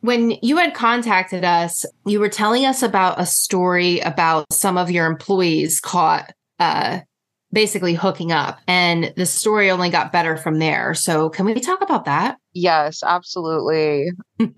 when 0.00 0.32
you 0.42 0.56
had 0.56 0.74
contacted 0.74 1.44
us, 1.44 1.84
you 2.06 2.20
were 2.20 2.28
telling 2.28 2.66
us 2.66 2.82
about 2.82 3.20
a 3.20 3.26
story 3.26 4.00
about 4.00 4.46
some 4.50 4.76
of 4.76 4.90
your 4.90 5.06
employees 5.06 5.80
caught 5.80 6.32
uh, 6.58 7.00
basically 7.52 7.94
hooking 7.94 8.32
up, 8.32 8.58
and 8.66 9.12
the 9.16 9.26
story 9.26 9.70
only 9.70 9.90
got 9.90 10.12
better 10.12 10.36
from 10.36 10.58
there. 10.58 10.94
So, 10.94 11.28
can 11.28 11.44
we 11.44 11.54
talk 11.60 11.82
about 11.82 12.06
that? 12.06 12.38
Yes, 12.54 13.02
absolutely. 13.02 14.10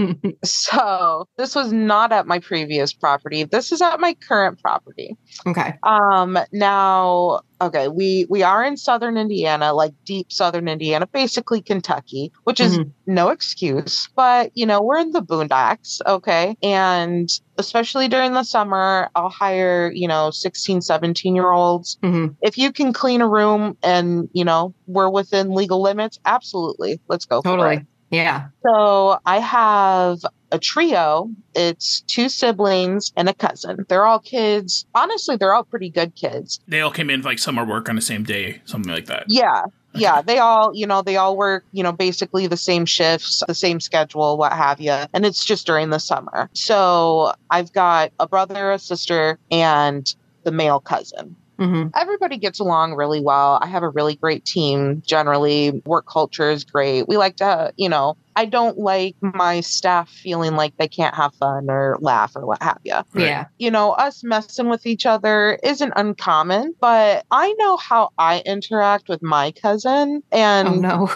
So 0.45 1.27
this 1.37 1.55
was 1.55 1.73
not 1.73 2.13
at 2.13 2.27
my 2.27 2.39
previous 2.39 2.93
property. 2.93 3.45
This 3.45 3.73
is 3.73 3.83
at 3.83 4.01
my 4.01 4.15
current 4.15 4.61
property. 4.61 5.17
okay. 5.47 5.75
Um 5.83 6.39
now 6.53 7.41
okay, 7.61 7.89
we 7.89 8.27
we 8.29 8.43
are 8.43 8.65
in 8.65 8.77
southern 8.77 9.17
Indiana, 9.17 9.73
like 9.73 9.93
deep 10.05 10.31
southern 10.33 10.69
Indiana, 10.69 11.07
basically 11.07 11.61
Kentucky, 11.63 12.33
which 12.45 12.61
is 12.61 12.79
no 13.07 13.29
excuse, 13.29 14.09
but 14.17 14.51
you 14.55 14.67
know, 14.67 14.83
we're 14.83 14.99
in 14.99 15.13
the 15.13 15.23
boondocks, 15.23 16.01
okay? 16.07 16.57
And 16.63 17.29
especially 17.59 18.09
during 18.09 18.33
the 18.33 18.43
summer, 18.43 19.11
I'll 19.15 19.29
hire, 19.29 19.91
you 19.95 20.09
know, 20.09 20.31
16, 20.31 20.81
17 20.81 21.35
year 21.35 21.53
olds. 21.53 21.99
hmm 22.03 22.29
If 22.43 22.59
you 22.59 22.73
can 22.73 22.93
clean 22.93 23.21
a 23.21 23.29
room 23.29 23.77
and, 23.83 24.29
you 24.33 24.45
know, 24.45 24.75
we're 24.87 25.09
within 25.09 25.51
legal 25.53 25.83
limits, 25.83 26.19
absolutely. 26.25 27.01
Let's 27.09 27.25
go 27.25 27.43
for 27.43 27.49
it. 27.49 27.57
Totally. 27.57 27.87
Yeah. 28.11 28.49
So 28.63 29.19
I 29.27 29.41
have 29.41 30.19
a 30.53 30.59
trio. 30.59 31.31
It's 31.55 32.03
two 32.03 32.29
siblings 32.29 33.13
and 33.17 33.29
a 33.29 33.35
cousin. 33.35 33.85
They're 33.89 34.07
all 34.07 34.21
kids. 34.21 34.87
Honestly, 34.95 35.37
they're 35.37 35.53
all 35.53 35.65
pretty 35.65 35.91
good 35.91 36.15
kids. 36.15 36.61
they 36.69 36.81
all 36.81 36.93
came 36.93 37.11
in 37.11 37.23
like 37.23 37.39
summer 37.39 37.65
work 37.65 37.89
on 37.89 37.97
the 37.97 38.03
same 38.03 38.23
day, 38.23 38.63
something 38.65 38.93
like 38.93 39.07
that. 39.07 39.25
Yeah. 39.29 39.65
Yeah, 39.97 40.23
they 40.23 40.39
all, 40.39 40.73
you 40.75 40.89
know, 40.89 41.03
they 41.03 41.17
all 41.17 41.37
work, 41.37 41.65
you 41.71 41.85
know, 41.85 41.93
basically 41.93 42.49
the 42.49 42.57
same 42.57 42.85
shifts, 42.85 43.45
the 43.47 43.55
same 43.55 43.79
schedule, 43.79 44.37
what 44.37 44.53
have 44.53 44.81
you. 44.81 44.91
And 44.91 45.25
it's 45.25 45.45
just 45.45 45.67
during 45.67 45.91
the 45.91 46.01
summer. 46.01 46.51
So 46.53 47.33
I've 47.49 47.73
got 47.73 48.11
a 48.19 48.27
brother, 48.27 48.73
a 48.73 48.79
sister, 48.81 49.39
and 49.53 50.13
the 50.43 50.51
male 50.51 50.81
cousin. 50.81 51.37
Hmm 51.59 51.87
everybody 51.97 52.39
gets 52.39 52.61
along 52.61 52.95
really 52.95 53.21
well. 53.21 53.59
I 53.63 53.67
have 53.67 53.83
a 53.83 53.89
really 53.89 54.17
great 54.17 54.45
team 54.45 55.03
generally. 55.07 55.83
Work 55.87 56.07
culture 56.11 56.51
is 56.51 56.65
great. 56.65 57.09
We 57.09 57.17
like 57.17 57.37
to, 57.37 57.73
you 57.77 57.89
know, 57.89 58.17
I 58.37 58.47
don't 58.47 58.79
like 58.79 59.15
my 59.21 59.61
staff 59.61 60.11
feeling 60.11 60.57
like 60.57 60.75
they 60.77 60.89
can't 60.89 61.15
have 61.15 61.35
fun 61.37 61.71
or 61.71 61.97
laugh 62.01 62.33
or 62.35 62.47
what 62.47 62.63
have 62.63 62.79
you. 62.85 62.95
Right. 62.95 63.05
Yeah. 63.15 63.45
You 63.59 63.71
know, 63.71 63.93
us 63.93 64.25
messing 64.25 64.69
with 64.69 64.87
each 64.87 65.07
other 65.07 65.59
isn't 65.63 65.93
uncommon, 65.97 66.75
but 66.81 67.25
I 67.31 67.55
know 67.59 67.77
how 67.77 68.11
I 68.19 68.43
interact 68.45 69.09
with 69.09 69.23
my 69.23 69.53
cousin. 69.53 70.23
And, 70.33 70.69
Oh 70.69 71.09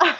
no. 0.00 0.12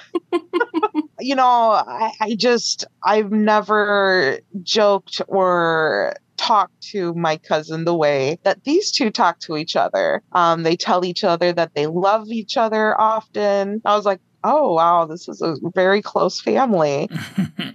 you 1.21 1.35
know, 1.35 1.45
I, 1.45 2.13
I 2.21 2.35
just, 2.35 2.87
I've 3.05 3.31
never 3.31 4.41
joked 4.63 5.21
or 5.29 6.15
talked 6.49 6.81
to 6.81 7.13
my 7.15 7.37
cousin 7.37 7.85
the 7.85 7.95
way 7.95 8.39
that 8.43 8.65
these 8.65 8.91
two 8.91 9.11
talk 9.11 9.39
to 9.41 9.57
each 9.59 9.77
other. 9.77 10.23
Um, 10.33 10.63
they 10.63 10.77
tell 10.77 11.05
each 11.05 11.23
other 11.23 11.53
that 11.53 11.75
they 11.75 11.87
love 11.87 12.29
each 12.29 12.57
other 12.57 12.99
often. 12.99 13.83
I 13.85 13.95
was 13.95 14.07
like, 14.07 14.21
oh, 14.45 14.73
wow, 14.73 15.05
this 15.05 15.29
is 15.29 15.43
a 15.43 15.57
very 15.75 16.03
close 16.03 16.41
family. 16.41 17.09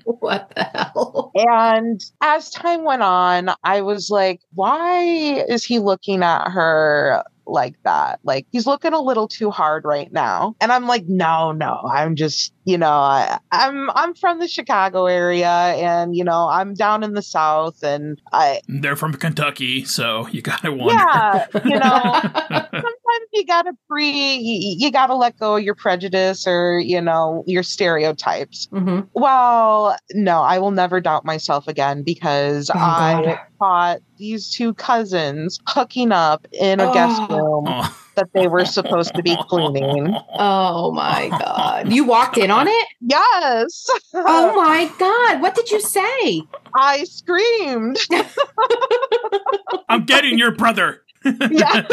What 0.05 0.53
the 0.55 0.63
hell? 0.63 1.31
And 1.35 2.01
as 2.21 2.49
time 2.49 2.85
went 2.85 3.03
on, 3.03 3.49
I 3.63 3.81
was 3.81 4.09
like, 4.09 4.39
why 4.53 5.01
is 5.01 5.65
he 5.65 5.79
looking 5.79 6.23
at 6.23 6.49
her 6.49 7.23
like 7.45 7.75
that? 7.83 8.19
Like 8.23 8.47
he's 8.51 8.67
looking 8.67 8.93
a 8.93 9.01
little 9.01 9.27
too 9.27 9.51
hard 9.51 9.85
right 9.85 10.11
now. 10.11 10.55
And 10.61 10.71
I'm 10.71 10.87
like, 10.87 11.05
no, 11.07 11.51
no, 11.51 11.79
I'm 11.91 12.15
just, 12.15 12.53
you 12.65 12.77
know, 12.77 12.91
I, 12.91 13.39
I'm 13.51 13.89
I'm 13.91 14.13
from 14.15 14.39
the 14.39 14.47
Chicago 14.47 15.05
area 15.05 15.47
and 15.47 16.15
you 16.15 16.23
know, 16.23 16.47
I'm 16.49 16.73
down 16.73 17.03
in 17.03 17.13
the 17.13 17.21
south 17.21 17.83
and 17.83 18.21
I 18.31 18.61
They're 18.67 18.95
from 18.95 19.13
Kentucky, 19.13 19.85
so 19.85 20.27
you 20.27 20.41
gotta 20.41 20.71
wonder. 20.71 20.93
yeah, 20.93 21.45
you 21.65 21.79
know, 21.79 22.81
sometimes 23.13 23.29
you 23.33 23.45
gotta 23.45 23.73
pre 23.89 24.09
you, 24.11 24.75
you 24.79 24.91
gotta 24.91 25.15
let 25.15 25.37
go 25.39 25.57
of 25.57 25.63
your 25.63 25.75
prejudice 25.75 26.47
or, 26.47 26.79
you 26.79 27.01
know, 27.01 27.43
your 27.47 27.63
stereotypes. 27.63 28.67
hmm 28.71 29.01
Well, 29.13 29.97
no, 30.13 30.41
I 30.41 30.59
will 30.59 30.71
never 30.71 30.99
doubt 31.01 31.25
myself 31.25 31.67
again 31.67 32.03
because 32.03 32.69
Oh, 32.73 32.79
I 32.79 33.21
God. 33.23 33.39
caught 33.61 33.99
these 34.17 34.49
two 34.49 34.73
cousins 34.75 35.59
hooking 35.67 36.11
up 36.11 36.45
in 36.51 36.79
a 36.79 36.91
guest 36.93 37.21
Oh. 37.29 37.35
room 37.35 37.65
Oh. 37.67 37.95
that 38.15 38.27
they 38.33 38.47
were 38.47 38.65
supposed 38.65 39.15
to 39.15 39.23
be 39.23 39.35
cleaning. 39.49 40.15
Oh 40.37 40.91
my 40.91 41.29
god! 41.39 41.91
You 41.91 42.03
walked 42.03 42.37
in 42.37 42.51
on 42.51 42.67
it? 42.67 42.87
Yes. 43.01 43.87
Oh 44.13 44.53
my 44.55 44.85
god! 44.99 45.41
What 45.41 45.55
did 45.55 45.71
you 45.71 45.79
say? 45.81 46.43
I 46.75 47.03
screamed. 47.05 47.97
I'm 49.89 50.05
getting 50.05 50.37
your 50.37 50.51
brother. 50.51 51.01
Yeah. 51.25 51.85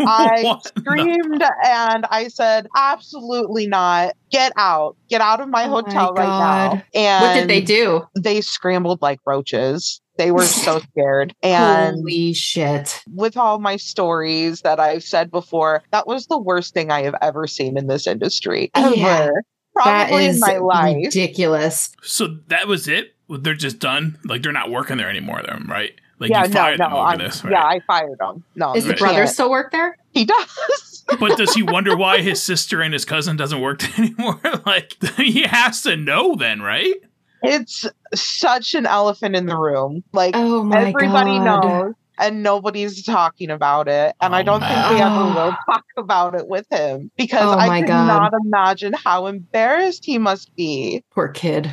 I 0.00 0.40
What 0.44 0.62
the- 0.64 0.80
screamed 0.80 1.42
and 1.64 2.06
I 2.10 2.28
said, 2.28 2.68
absolutely 2.76 3.66
not. 3.66 4.14
Get 4.30 4.52
out. 4.56 4.96
Get 5.08 5.20
out 5.20 5.40
of 5.40 5.48
my 5.48 5.64
Oh 5.64 5.68
my 5.68 5.74
hotel 5.82 6.12
right 6.14 6.26
now. 6.26 6.82
And 6.94 7.22
What 7.24 7.34
did 7.34 7.48
they 7.48 7.60
do? 7.60 8.02
They 8.16 8.40
scrambled 8.40 9.02
like 9.02 9.18
roaches. 9.26 10.00
They 10.16 10.30
were 10.32 10.44
so 10.44 10.78
scared. 10.90 11.34
And 11.42 11.96
Holy 11.96 12.32
shit! 12.34 13.02
with 13.14 13.36
all 13.36 13.58
my 13.60 13.76
stories 13.76 14.62
that 14.62 14.80
I've 14.80 15.04
said 15.04 15.30
before, 15.30 15.82
that 15.92 16.06
was 16.06 16.26
the 16.26 16.38
worst 16.38 16.74
thing 16.74 16.90
I 16.90 17.02
have 17.02 17.14
ever 17.22 17.46
seen 17.46 17.76
in 17.78 17.86
this 17.86 18.06
industry 18.06 18.70
ever. 18.74 18.94
Yeah. 18.94 19.30
Probably 19.74 20.26
is 20.26 20.36
in 20.36 20.40
my 20.40 20.56
life. 20.58 20.96
ridiculous. 20.96 21.90
So 22.02 22.38
that 22.48 22.66
was 22.66 22.88
it. 22.88 23.14
They're 23.28 23.54
just 23.54 23.78
done. 23.78 24.18
Like 24.24 24.42
they're 24.42 24.52
not 24.52 24.70
working 24.70 24.96
there 24.96 25.08
anymore. 25.10 25.42
Then 25.46 25.66
right? 25.68 25.92
Like 26.18 26.30
yeah, 26.30 26.42
you 26.44 26.48
no, 26.48 26.54
fired 26.54 26.80
them 26.80 26.90
no. 26.90 26.96
over 26.98 27.06
I, 27.06 27.16
this. 27.16 27.44
Right? 27.44 27.52
Yeah, 27.52 27.64
I 27.64 27.80
fired 27.86 28.18
him. 28.20 28.42
No, 28.56 28.74
Is 28.74 28.84
you 28.86 28.92
the 28.92 28.98
brother 28.98 29.18
can't. 29.18 29.30
still 29.30 29.50
work 29.50 29.70
there? 29.70 29.96
He 30.10 30.24
does. 30.24 31.04
but 31.20 31.36
does 31.38 31.54
he 31.54 31.62
wonder 31.62 31.96
why 31.96 32.20
his 32.22 32.42
sister 32.42 32.80
and 32.82 32.92
his 32.92 33.04
cousin 33.04 33.36
doesn't 33.36 33.60
work 33.60 33.98
anymore? 33.98 34.40
like 34.66 34.96
he 35.16 35.42
has 35.42 35.82
to 35.82 35.96
know 35.96 36.34
then, 36.34 36.60
right? 36.62 36.94
it's 37.40 37.86
such 38.16 38.74
an 38.74 38.84
elephant 38.84 39.36
in 39.36 39.46
the 39.46 39.56
room. 39.56 40.02
Like 40.12 40.34
Oh 40.34 40.64
my 40.64 40.88
everybody 40.88 41.38
god! 41.38 41.44
knows. 41.64 41.94
And 42.20 42.42
nobody's 42.42 43.04
talking 43.04 43.48
about 43.48 43.86
it. 43.86 44.16
And 44.20 44.34
I 44.34 44.40
Oh, 44.40 44.42
don't 44.42 44.60
think 44.60 44.90
we 44.90 45.00
ever 45.00 45.24
will 45.26 45.56
talk 45.66 45.84
about 45.96 46.34
it 46.34 46.48
with 46.48 46.66
him 46.68 47.12
because 47.16 47.54
Oh, 47.54 47.56
I 47.56 47.80
cannot 47.82 48.32
God. 48.32 48.40
imagine 48.44 48.92
how 48.92 49.26
embarrassed 49.26 50.04
he 50.04 50.18
must 50.18 50.52
be. 50.56 51.04
Poor 51.12 51.28
kid. 51.28 51.70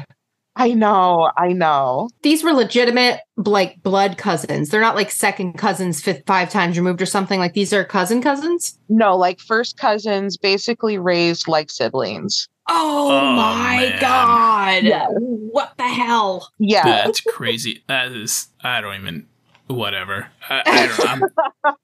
I 0.58 0.74
know, 0.74 1.30
I 1.38 1.50
know. 1.54 2.10
These 2.22 2.44
were 2.44 2.54
legitimate, 2.54 3.20
like 3.36 3.84
blood 3.84 4.18
cousins. 4.18 4.70
They're 4.70 4.80
not 4.82 4.96
like 4.96 5.12
second 5.12 5.54
cousins, 5.58 6.02
fifth, 6.02 6.24
five 6.26 6.50
times 6.50 6.78
removed 6.78 7.02
or 7.02 7.06
something. 7.06 7.40
Like 7.40 7.54
these 7.54 7.74
are 7.74 7.84
cousin 7.84 8.22
cousins. 8.22 8.80
No, 8.88 9.18
like 9.18 9.40
first 9.42 9.78
cousins 9.78 10.38
basically 10.38 10.98
raised 10.98 11.48
like 11.48 11.70
siblings. 11.70 12.48
Oh, 12.70 13.10
Oh, 13.12 13.36
my 13.36 13.78
man. 13.78 14.02
god! 14.02 14.84
Yeah. 14.84 15.08
What 15.10 15.74
the 15.78 15.88
hell? 15.88 16.50
Yeah. 16.58 16.84
That's 17.06 17.22
crazy. 17.22 17.84
That 17.88 18.12
is. 18.14 18.48
I 18.64 18.82
don't 18.82 18.96
even. 18.96 19.28
Whatever. 19.68 20.28
I, 20.50 20.62
I 20.66 20.88
don't 20.88 21.00
know. 21.24 21.30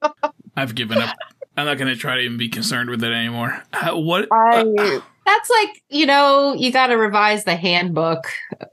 I'm, 0.02 0.32
I've 0.56 0.76
given 0.76 0.98
up. 1.00 1.16
I'm 1.58 1.66
not 1.66 1.78
going 1.78 1.94
to 1.94 2.00
try 2.00 2.16
to 2.16 2.22
even 2.22 2.38
be 2.38 2.50
concerned 2.50 2.90
with 2.90 3.04
it 3.04 3.12
anymore. 3.12 3.62
How, 3.74 3.98
what? 4.00 4.28
I 4.32 4.62
uh, 4.62 5.00
That's 5.26 5.50
like, 5.52 5.84
you 5.90 6.08
know, 6.08 6.56
you 6.56 6.72
got 6.72 6.88
to 6.88 6.96
revise 6.96 7.44
the 7.44 7.56
handbook 7.56 8.26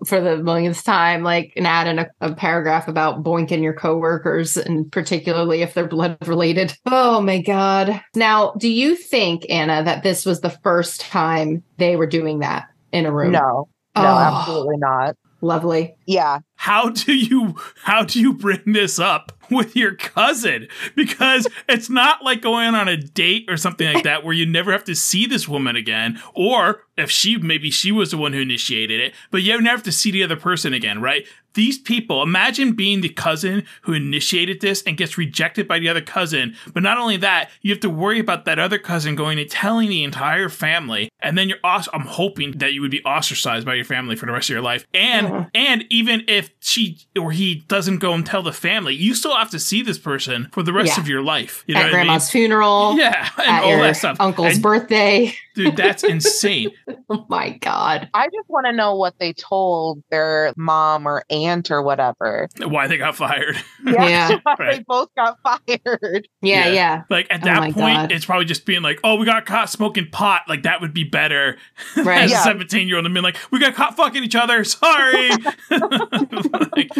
for 0.06 0.18
the 0.20 0.38
millionth 0.38 0.82
time, 0.82 1.22
like, 1.22 1.52
and 1.56 1.66
add 1.66 1.86
in 1.86 1.98
a, 1.98 2.08
a 2.22 2.34
paragraph 2.34 2.88
about 2.88 3.22
boinking 3.22 3.62
your 3.62 3.74
coworkers, 3.74 4.56
and 4.56 4.90
particularly 4.90 5.60
if 5.60 5.74
they're 5.74 5.86
blood 5.86 6.16
related. 6.26 6.74
Oh 6.86 7.20
my 7.20 7.42
God. 7.42 8.00
Now, 8.14 8.52
do 8.58 8.68
you 8.68 8.96
think, 8.96 9.44
Anna, 9.50 9.84
that 9.84 10.02
this 10.02 10.24
was 10.24 10.40
the 10.40 10.50
first 10.50 11.02
time 11.02 11.62
they 11.76 11.96
were 11.96 12.06
doing 12.06 12.38
that 12.38 12.68
in 12.92 13.04
a 13.04 13.12
room? 13.12 13.32
no, 13.32 13.68
no, 13.94 14.02
Oh. 14.02 14.38
absolutely 14.40 14.78
not. 14.78 15.16
Lovely. 15.42 15.94
Yeah. 16.06 16.38
How 16.58 16.90
do 16.90 17.14
you 17.14 17.54
how 17.82 18.04
do 18.04 18.20
you 18.20 18.32
bring 18.34 18.60
this 18.66 18.98
up 18.98 19.32
with 19.50 19.74
your 19.76 19.94
cousin? 19.94 20.68
Because 20.94 21.46
it's 21.68 21.88
not 21.88 22.22
like 22.24 22.42
going 22.42 22.74
on 22.74 22.88
a 22.88 22.96
date 22.96 23.46
or 23.48 23.56
something 23.56 23.90
like 23.94 24.04
that 24.04 24.22
where 24.24 24.34
you 24.34 24.44
never 24.44 24.72
have 24.72 24.84
to 24.84 24.94
see 24.94 25.24
this 25.26 25.48
woman 25.48 25.76
again 25.76 26.20
or 26.34 26.82
if 26.96 27.10
she 27.10 27.36
maybe 27.38 27.70
she 27.70 27.92
was 27.92 28.10
the 28.10 28.16
one 28.18 28.32
who 28.32 28.40
initiated 28.40 29.00
it 29.00 29.14
but 29.30 29.42
you 29.42 29.52
never 29.60 29.76
have 29.76 29.82
to 29.84 29.92
see 29.92 30.10
the 30.10 30.22
other 30.22 30.36
person 30.36 30.74
again 30.74 31.00
right? 31.00 31.26
These 31.54 31.78
people 31.78 32.22
imagine 32.22 32.74
being 32.74 33.00
the 33.00 33.08
cousin 33.08 33.64
who 33.82 33.92
initiated 33.92 34.60
this 34.60 34.82
and 34.82 34.96
gets 34.96 35.16
rejected 35.18 35.66
by 35.66 35.78
the 35.78 35.88
other 35.88 36.02
cousin 36.02 36.56
but 36.74 36.82
not 36.82 36.98
only 36.98 37.16
that 37.18 37.50
you 37.62 37.72
have 37.72 37.80
to 37.80 37.90
worry 37.90 38.18
about 38.18 38.44
that 38.44 38.58
other 38.58 38.78
cousin 38.78 39.14
going 39.14 39.38
and 39.38 39.50
telling 39.50 39.88
the 39.88 40.04
entire 40.04 40.48
family 40.48 41.08
and 41.20 41.38
then 41.38 41.48
you're 41.48 41.58
also 41.64 41.90
i'm 41.94 42.02
hoping 42.02 42.52
that 42.58 42.74
you 42.74 42.80
would 42.82 42.90
be 42.90 43.02
ostracized 43.04 43.64
by 43.64 43.74
your 43.74 43.84
family 43.84 44.14
for 44.16 44.26
the 44.26 44.32
rest 44.32 44.50
of 44.50 44.54
your 44.54 44.62
life. 44.62 44.86
And 44.92 45.26
Mhm. 45.28 45.50
and 45.54 45.84
even 45.90 46.24
if 46.28 46.47
she 46.60 46.98
or 47.18 47.32
he 47.32 47.64
doesn't 47.68 47.98
go 47.98 48.12
and 48.14 48.24
tell 48.26 48.42
the 48.42 48.52
family, 48.52 48.94
you 48.94 49.14
still 49.14 49.36
have 49.36 49.50
to 49.50 49.58
see 49.58 49.82
this 49.82 49.98
person 49.98 50.48
for 50.52 50.62
the 50.62 50.72
rest 50.72 50.96
Yeah. 50.96 51.02
of 51.02 51.08
your 51.08 51.22
life. 51.22 51.64
You 51.66 51.74
know 51.74 51.80
At 51.82 51.90
grandma's 51.90 52.28
I 52.28 52.32
funeral. 52.32 52.96
Yeah, 52.98 53.28
and 53.38 53.64
all 53.64 53.78
that 53.82 53.96
stuff. 53.96 54.16
uncle's 54.20 54.54
And, 54.54 54.62
birthday. 54.62 55.34
Dude, 55.64 55.76
that's 55.76 56.04
insane. 56.04 56.70
Oh 57.10 57.24
my 57.30 57.56
God. 57.58 58.10
I 58.12 58.26
just 58.26 58.48
want 58.48 58.66
to 58.66 58.72
know 58.72 58.94
what 58.94 59.14
they 59.18 59.32
told 59.32 60.02
their 60.10 60.52
mom 60.58 61.06
or 61.08 61.24
aunt 61.30 61.70
or 61.70 61.82
whatever. 61.82 62.48
Why 62.62 62.86
they 62.86 62.98
got 62.98 63.16
fired? 63.16 63.56
Yeah. 63.84 64.28
they 64.58 64.64
Right. 64.64 64.86
both 64.86 65.08
got 65.16 65.38
fired. 65.42 66.28
Yeah, 66.42 66.66
Yeah. 66.66 66.72
yeah. 66.72 67.02
Like 67.08 67.26
at 67.30 67.42
Oh 67.42 67.46
that 67.46 67.60
my 67.60 67.72
point, 67.72 67.96
God. 67.96 68.12
it's 68.12 68.26
probably 68.26 68.44
just 68.44 68.66
being 68.66 68.82
like, 68.82 69.00
"Oh, 69.04 69.14
we 69.16 69.24
got 69.24 69.46
caught 69.46 69.70
smoking 69.70 70.08
pot." 70.10 70.42
Like 70.48 70.64
that 70.64 70.82
would 70.82 70.92
be 70.92 71.04
better. 71.04 71.56
Right. 71.96 72.22
As 72.24 72.30
Yeah. 72.30 72.40
a 72.40 72.44
seventeen-year-old, 72.44 73.06
and 73.06 73.14
being 73.14 73.24
like, 73.24 73.38
"We 73.50 73.58
got 73.58 73.74
caught 73.74 73.96
fucking 73.96 74.22
each 74.22 74.36
other. 74.36 74.62
Sorry." 74.64 75.30
like, 75.70 76.90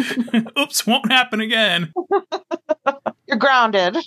oops, 0.57 0.87
won't 0.87 1.11
happen 1.11 1.39
again. 1.39 1.93
You're 3.27 3.37
grounded. 3.37 3.97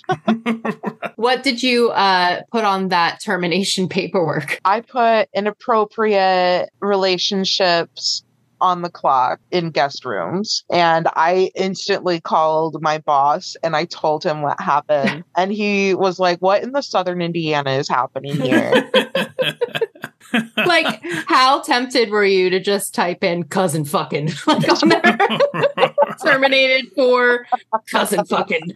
What 1.23 1.41
did 1.41 1.63
you 1.63 1.89
uh, 1.91 2.41
put 2.51 2.65
on 2.65 2.89
that 2.89 3.21
termination 3.23 3.87
paperwork? 3.89 4.59
I 4.65 4.81
put 4.81 5.29
inappropriate 5.33 6.69
relationships 6.81 8.25
on 8.59 8.81
the 8.81 8.89
clock 8.89 9.39
in 9.49 9.71
guest 9.71 10.03
rooms 10.03 10.65
and 10.69 11.07
I 11.15 11.51
instantly 11.55 12.19
called 12.19 12.81
my 12.81 12.97
boss 12.97 13.55
and 13.63 13.73
I 13.73 13.85
told 13.85 14.25
him 14.25 14.41
what 14.41 14.59
happened 14.59 15.23
and 15.37 15.51
he 15.51 15.93
was 15.93 16.17
like 16.19 16.39
what 16.39 16.63
in 16.63 16.71
the 16.71 16.81
southern 16.81 17.21
Indiana 17.21 17.71
is 17.71 17.89
happening 17.89 18.39
here 18.39 18.89
like, 20.65 21.01
how 21.27 21.61
tempted 21.61 22.09
were 22.09 22.25
you 22.25 22.49
to 22.49 22.59
just 22.59 22.93
type 22.93 23.23
in 23.23 23.43
cousin 23.43 23.85
fucking 23.85 24.29
like 24.47 24.83
on 24.83 24.89
there? 24.89 25.17
terminated 26.23 26.91
for 26.95 27.45
cousin 27.91 28.25
fucking? 28.25 28.75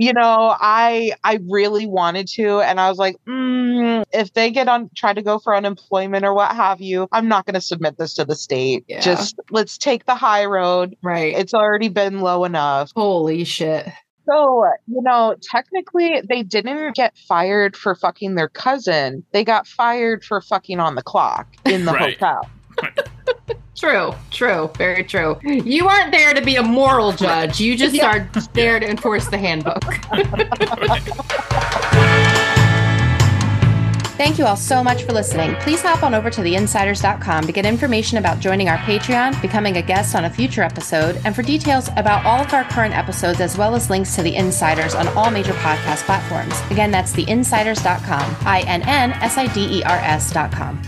You 0.00 0.12
know 0.12 0.54
I 0.58 1.12
I 1.22 1.38
really 1.48 1.86
wanted 1.86 2.26
to 2.34 2.60
and 2.60 2.80
I 2.80 2.88
was 2.88 2.98
like 2.98 3.16
mm, 3.28 4.04
if 4.12 4.32
they 4.32 4.50
get 4.50 4.68
on 4.68 4.90
try 4.96 5.12
to 5.12 5.22
go 5.22 5.38
for 5.38 5.54
unemployment 5.54 6.24
or 6.24 6.34
what 6.34 6.54
have 6.54 6.80
you 6.80 7.08
I'm 7.12 7.28
not 7.28 7.46
going 7.46 7.54
to 7.54 7.60
submit 7.60 7.96
this 7.98 8.14
to 8.14 8.24
the 8.24 8.34
state 8.34 8.84
Yeah. 8.88 9.00
just 9.00 9.36
let's 9.50 9.78
take 9.78 10.04
the 10.06 10.14
high 10.14 10.46
road 10.46 10.96
right. 11.02 11.34
it's 11.36 11.54
already 11.54 11.88
been 11.88 12.20
low 12.20 12.44
enough 12.44 12.90
Holy 12.96 13.44
shit. 13.44 13.86
So, 14.26 14.64
you 14.86 15.02
know, 15.02 15.36
technically 15.42 16.22
they 16.26 16.42
didn't 16.42 16.96
get 16.96 17.14
fired 17.28 17.76
for 17.76 17.94
fucking 17.94 18.36
their 18.36 18.48
cousin. 18.48 19.22
They 19.34 19.44
got 19.44 19.66
fired 19.66 20.24
for 20.24 20.40
fucking 20.40 20.80
on 20.80 20.94
the 20.94 21.02
clock 21.02 21.46
in 21.66 21.84
the 21.84 21.92
Right. 21.92 22.16
hotel. 22.18 22.48
True, 23.84 24.14
true, 24.30 24.70
very 24.78 25.04
true. 25.04 25.36
You 25.42 25.86
aren't 25.88 26.10
there 26.10 26.32
to 26.32 26.40
be 26.40 26.56
a 26.56 26.62
moral 26.62 27.12
judge. 27.12 27.60
You 27.60 27.76
just 27.76 27.94
Yeah. 27.94 28.06
are 28.06 28.30
there 28.54 28.80
to 28.80 28.88
enforce 28.88 29.26
the 29.28 29.36
handbook. 29.36 29.84
Thank 34.16 34.38
you 34.38 34.46
all 34.46 34.56
so 34.56 34.82
much 34.82 35.02
for 35.02 35.12
listening. 35.12 35.54
Please 35.56 35.82
hop 35.82 36.02
on 36.02 36.14
over 36.14 36.30
to 36.30 36.40
theinnsiders.com 36.40 37.44
to 37.44 37.52
get 37.52 37.66
information 37.66 38.16
about 38.16 38.40
joining 38.40 38.70
our 38.70 38.78
Patreon, 38.78 39.38
becoming 39.42 39.76
a 39.76 39.82
guest 39.82 40.14
on 40.14 40.24
a 40.24 40.30
future 40.30 40.62
episode, 40.62 41.20
and 41.26 41.34
for 41.36 41.42
details 41.42 41.88
about 41.98 42.24
all 42.24 42.40
of 42.40 42.54
our 42.54 42.64
current 42.64 42.94
episodes, 42.96 43.40
as 43.42 43.58
well 43.58 43.74
as 43.74 43.90
links 43.90 44.14
to 44.16 44.22
the 44.22 44.32
Innsiders 44.34 44.98
on 44.98 45.08
all 45.08 45.30
major 45.30 45.52
podcast 45.54 46.04
platforms. 46.06 46.54
Again, 46.70 46.90
that's 46.90 47.12
theinnsiders.com. 47.12 48.36
I 48.46 48.62
N 48.66 48.80
N 48.84 49.12
S 49.20 49.36
I 49.36 49.46
D 49.48 49.80
E 49.80 49.82
R 49.82 49.98
S.com. 49.98 50.80